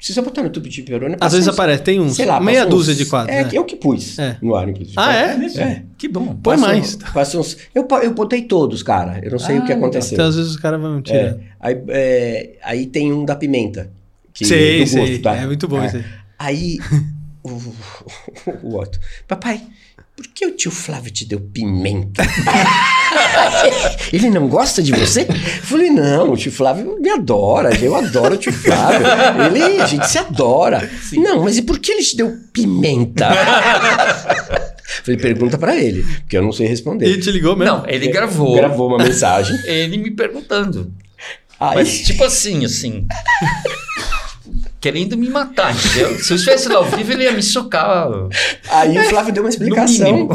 [0.01, 1.15] Se você botar no YouTube tipo perônio...
[1.21, 3.35] Às vezes uns- aparece, tem uns, sei lá, meia uns- dúzia de quadros.
[3.35, 3.49] É, né?
[3.53, 4.35] eu que pus É.
[4.41, 4.95] no ar, inclusive.
[4.97, 5.45] Ah, é?
[5.61, 5.83] É.
[5.97, 6.35] Que bom.
[6.41, 6.95] Põe mais.
[7.13, 9.19] passa uns- eu, eu botei todos, cara.
[9.23, 9.83] Eu não sei Ah, o que legal.
[9.83, 10.15] aconteceu.
[10.15, 11.17] Então às vezes os caras vão tirar.
[11.19, 11.39] É.
[11.59, 13.91] Aí, é, aí tem um da pimenta.
[14.33, 15.19] Que, sei, gosto, sei.
[15.19, 15.35] tá?
[15.35, 15.85] É muito bom É.
[15.85, 16.03] isso aí.
[16.39, 16.79] Aí
[17.43, 17.49] o,
[18.63, 19.61] o Otto, papai,
[20.15, 22.23] por que o tio Flávio te deu pimenta?
[24.13, 25.21] Ele não gosta de você?
[25.21, 29.05] Eu falei, não, o tio Flávio me adora, eu adoro o tio Flávio.
[29.55, 30.89] Ele, a gente se adora.
[31.13, 33.29] Não, mas e por que ele te deu pimenta?
[35.03, 37.05] falei, pergunta pra ele, porque eu não sei responder.
[37.07, 37.77] Ele te ligou mesmo?
[37.77, 39.57] Não, ele gravou, Gravou uma mensagem.
[39.65, 40.93] ele me perguntando.
[41.59, 43.07] Aí, Mas tipo assim, assim.
[44.81, 46.17] Querendo me matar, entendeu?
[46.19, 48.09] Se eu estivesse lá ao vivo, ele ia me socar.
[48.69, 50.27] aí o Flávio deu uma explicação.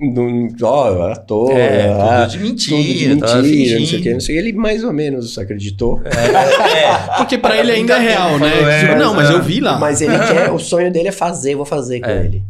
[0.00, 4.02] No, ó, ator, É, ah, tudo de mentira, tudo de tava mentira, não sei o
[4.02, 4.48] que, não sei o que.
[4.48, 6.00] Ele mais ou menos acreditou.
[6.04, 8.48] É, Porque pra ele ainda é real, né?
[8.50, 9.32] Falou, é, Tipo, não, mas é.
[9.32, 9.76] eu vi lá.
[9.76, 12.24] Mas ele quer, o sonho dele é fazer, eu vou fazer com É.
[12.24, 12.42] ele.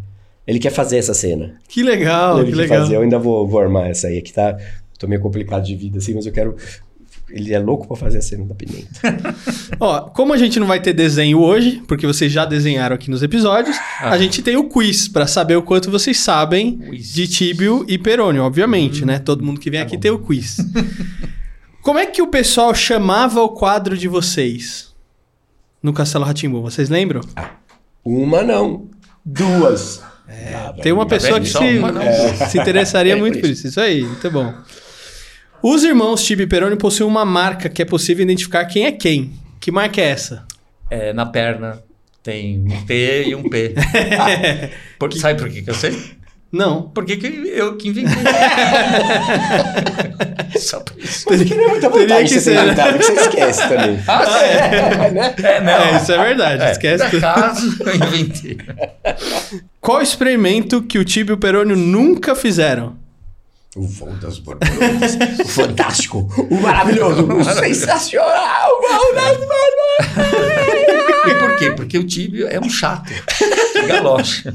[0.46, 1.54] Ele quer fazer essa cena.
[1.68, 2.80] Que legal, ele que quer legal.
[2.82, 4.54] fazer, eu ainda vou, vou armar essa aí, que tá.
[4.98, 6.54] Tô meio complicado de vida assim, mas eu quero.
[7.30, 8.88] Ele é louco pra fazer a cena da pimenta.
[9.78, 13.22] Ó, como a gente não vai ter desenho hoje, porque vocês já desenharam aqui nos
[13.22, 14.10] episódios, Ah.
[14.10, 17.12] a gente tem o quiz pra saber o quanto vocês sabem Quiz.
[17.12, 19.18] de Tíbio e Perônio, obviamente, né?
[19.18, 20.56] Todo mundo que vem aqui tem o quiz.
[21.82, 24.94] Como é que o pessoal chamava o quadro de vocês
[25.82, 26.60] no Castelo Ratimbu?
[26.62, 27.20] Vocês lembram?
[28.04, 28.88] Uma não,
[29.24, 30.02] duas.
[30.28, 31.92] Ah, Tem uma pessoa que se, uma,
[32.50, 33.66] se interessaria É, muito por por isso.
[33.68, 34.52] Isso aí, muito bom.
[35.62, 39.32] Os irmãos Tíbio e Perônio possuem uma marca que é possível identificar quem é quem.
[39.61, 40.46] Que marca é essa?
[40.90, 41.82] é, na perna
[42.22, 43.74] tem um T e um P.
[44.98, 46.16] Por- sabe por que, que eu sei?
[46.50, 46.84] Não.
[46.94, 48.14] Porque que eu que inventei.
[50.59, 51.26] Só por isso.
[51.28, 52.74] Mas que não é muita vantagem que ser, né?
[52.74, 54.00] que você esquece também.
[54.09, 55.34] Ah, é, né?
[55.42, 55.72] é, não.
[55.72, 56.62] É, isso é verdade.
[56.62, 57.24] É, Esquece por tudo.
[57.26, 58.56] acaso eu inventei.
[59.78, 62.96] Qual experimento que o Tíbio e o Perônio nunca fizeram?
[63.76, 65.16] O voo das borboletas.
[65.40, 66.28] o fantástico.
[66.50, 67.24] O maravilhoso.
[67.26, 68.70] O sensacional.
[68.70, 71.28] O voo das borboletas.
[71.30, 71.70] E por quê?
[71.72, 73.12] Porque o Tíbio é um chato.
[73.86, 74.54] Galocha.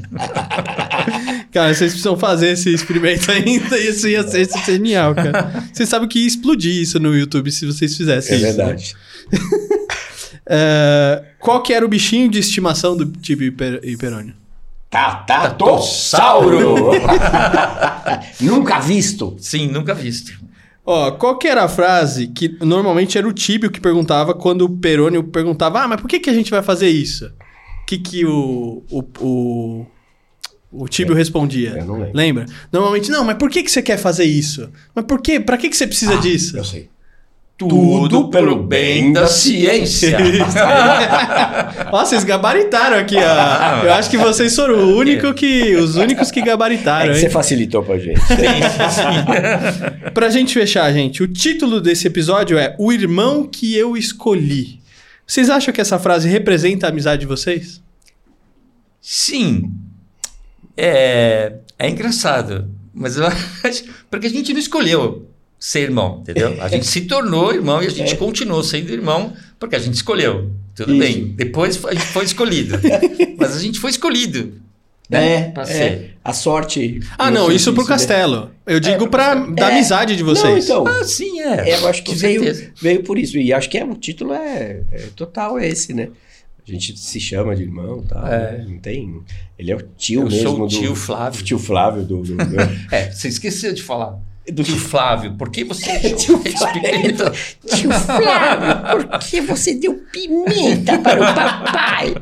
[1.52, 3.78] Cara, vocês precisam fazer esse experimento ainda.
[3.78, 5.64] Isso ia ser genial, cara.
[5.72, 8.46] Vocês sabem que ia explodir isso no YouTube se vocês fizessem É isso.
[8.46, 8.52] né?
[8.64, 8.96] verdade.
[10.46, 14.34] É, qual que era o bichinho de estimação do Tíbio e Per- e Perônio?
[14.94, 16.92] Tatatossauro.
[18.40, 19.34] Nunca visto.
[19.40, 20.32] Sim, nunca visto.
[20.86, 24.68] Ó, qual que era a frase que normalmente era o Tíbio que perguntava quando o
[24.68, 27.26] Perônio perguntava, ah, mas por que, que a gente vai fazer isso?
[27.26, 29.86] O que que o, o, o,
[30.70, 31.70] o Tíbio respondia?
[31.70, 32.16] eu não lembro.
[32.16, 32.46] Lembra?
[32.70, 34.70] Normalmente, não, mas por que, que você quer fazer isso?
[34.94, 35.40] Mas por quê?
[35.40, 36.56] Pra que, que você precisa disso?
[36.56, 36.88] Eu sei.
[37.56, 40.18] Tudo pelo bem da ciência.
[41.92, 43.84] Ó, vocês gabaritaram aqui, ó.
[43.84, 47.20] Eu acho que vocês foram o único que, os únicos que É gabaritaram, que hein?
[47.20, 48.20] você facilitou pra gente.
[50.12, 54.80] Pra gente fechar, gente, o título desse episódio é O Irmão que Eu Escolhi.
[55.24, 57.80] Vocês acham que essa frase representa a amizade de vocês?
[59.00, 59.70] Sim.
[60.76, 62.68] É, é engraçado.
[62.92, 63.26] Mas eu
[63.64, 63.84] acho.
[64.10, 65.28] Porque a gente não escolheu
[65.66, 66.60] ser irmão, entendeu?
[66.62, 68.16] A gente se tornou irmão e a gente É.
[68.16, 70.50] continuou sendo irmão porque a gente escolheu.
[70.74, 70.98] Tudo Isso.
[71.00, 71.28] bem.
[71.28, 72.78] Depois a gente foi escolhido.
[73.38, 74.60] Mas a gente foi escolhido.
[75.10, 75.66] É, Pra é.
[75.66, 76.16] ser.
[76.24, 77.00] A sorte.
[77.18, 78.50] Ah, não, isso pro castelo.
[78.66, 79.72] Eu digo pra da É.
[79.72, 80.64] amizade de Não, vocês.
[80.64, 80.86] então.
[80.86, 81.70] Ah, sim, é.
[81.70, 82.70] É, eu acho que Com veio, certeza.
[82.80, 83.36] veio por isso.
[83.38, 86.08] E acho que é, o título é, é total esse, né?
[86.66, 88.26] A gente se chama de irmão e tal.
[88.26, 88.58] É.
[88.58, 88.64] né?
[88.68, 89.20] Não tem.
[89.58, 90.78] Ele é o tio Eu mesmo sou o do.
[90.78, 91.42] tio Flávio.
[91.44, 92.22] Tio Flávio do.
[92.22, 92.56] do, do-
[92.90, 94.18] É, você esqueceu de falar.
[94.52, 96.82] Do Tio Flávio, por que você Tio Flávio.
[96.82, 97.32] pimenta?
[97.66, 102.14] Tio Flávio, por que você deu pimenta para o papai?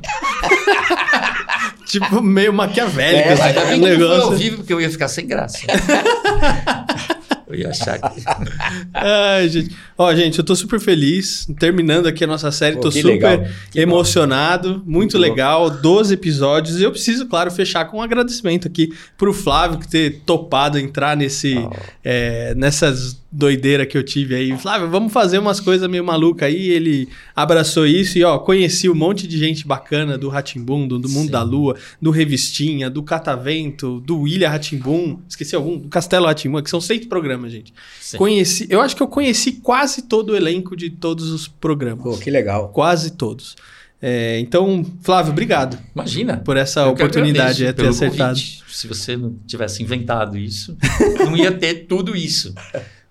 [1.86, 3.28] Tipo, meio maquiavélico.
[3.28, 4.36] É, assim, Ainda bem que não foi ao negócio.
[4.38, 5.58] vivo, porque eu ia ficar sem graça.
[7.52, 8.22] Eu ia achar que...
[8.94, 9.76] Ai, gente.
[9.96, 11.46] Ó, gente, eu tô super feliz.
[11.58, 13.46] Terminando aqui a nossa série, Pô, tô super legal.
[13.74, 14.82] emocionado.
[14.86, 15.70] Muito legal.
[15.70, 16.80] 12 episódios.
[16.80, 21.16] E eu preciso, claro, fechar com um agradecimento aqui pro Flávio que ter topado entrar
[21.16, 21.56] nesse,
[22.02, 24.56] é, nessas doideiras que eu tive aí.
[24.58, 26.68] Flávio, vamos fazer umas coisas meio malucas aí.
[26.68, 31.08] Ele abraçou isso e, ó, conheci um monte de gente bacana do Ratimbum, do, do
[31.08, 31.30] Mundo Sim.
[31.30, 35.18] da Lua, do Revistinha, do Catavento, do William Ratimbum.
[35.26, 35.78] Esqueci algum?
[35.78, 37.72] Do Castelo Ratimbum, que são seis programas, gente.
[38.00, 38.18] Sim.
[38.18, 42.04] Conheci, eu acho que eu conheci quase todo o elenco de todos os programas.
[42.04, 42.68] Pô, que legal.
[42.68, 43.56] Quase todos.
[44.04, 46.36] É, então, Flávio, obrigado Imagina.
[46.36, 48.34] por essa Eu oportunidade de ter acertado.
[48.34, 48.64] convite.
[48.68, 50.76] Se você não tivesse inventado isso,
[51.24, 52.52] não ia ter tudo isso.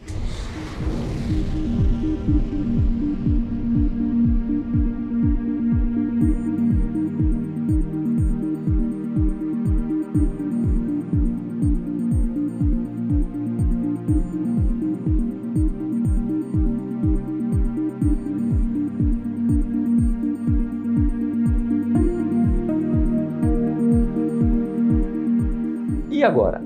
[26.24, 26.62] E agora?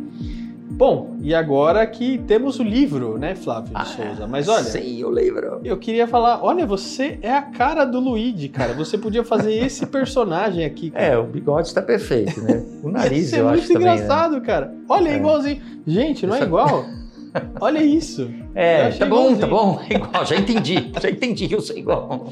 [0.70, 4.28] Bom, e agora que temos o livro, né, Flávio de Souza?
[4.28, 5.60] Mas olha, Sim, o livro.
[5.64, 8.74] eu queria falar, olha, você é a cara do Luigi, cara.
[8.74, 10.92] Você podia fazer esse personagem aqui.
[10.92, 11.04] cara.
[11.04, 12.64] É, o bigode está perfeito, né?
[12.84, 13.88] O nariz, Isso é muito acho também.
[13.88, 13.94] Né?
[13.96, 14.72] engraçado, cara.
[14.88, 15.18] Olha, é É.
[15.18, 15.62] igualzinho.
[15.88, 16.86] Gente, não é é- igual?
[17.60, 18.30] Olha isso.
[18.54, 19.40] É, tá bom, igualzinho.
[19.40, 19.82] tá bom.
[19.90, 20.92] É igual, já entendi.
[21.02, 22.28] Já entendi, eu sou igual.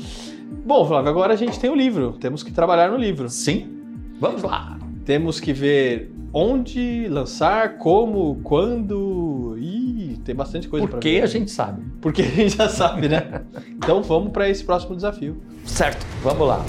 [0.64, 2.14] Bom, Flávio, agora a gente tem o livro.
[2.20, 3.28] Temos que trabalhar no livro.
[3.30, 3.72] Sim?
[4.20, 4.78] Vamos lá.
[5.06, 9.56] Temos que ver onde lançar, como, quando.
[9.60, 11.22] Ih, tem bastante coisa pra Porque ver.
[11.24, 11.84] a gente sabe.
[12.02, 13.44] Porque a gente já sabe, né?
[13.70, 15.38] Então vamos para esse próximo desafio.
[15.64, 16.66] Certo, vamos lá.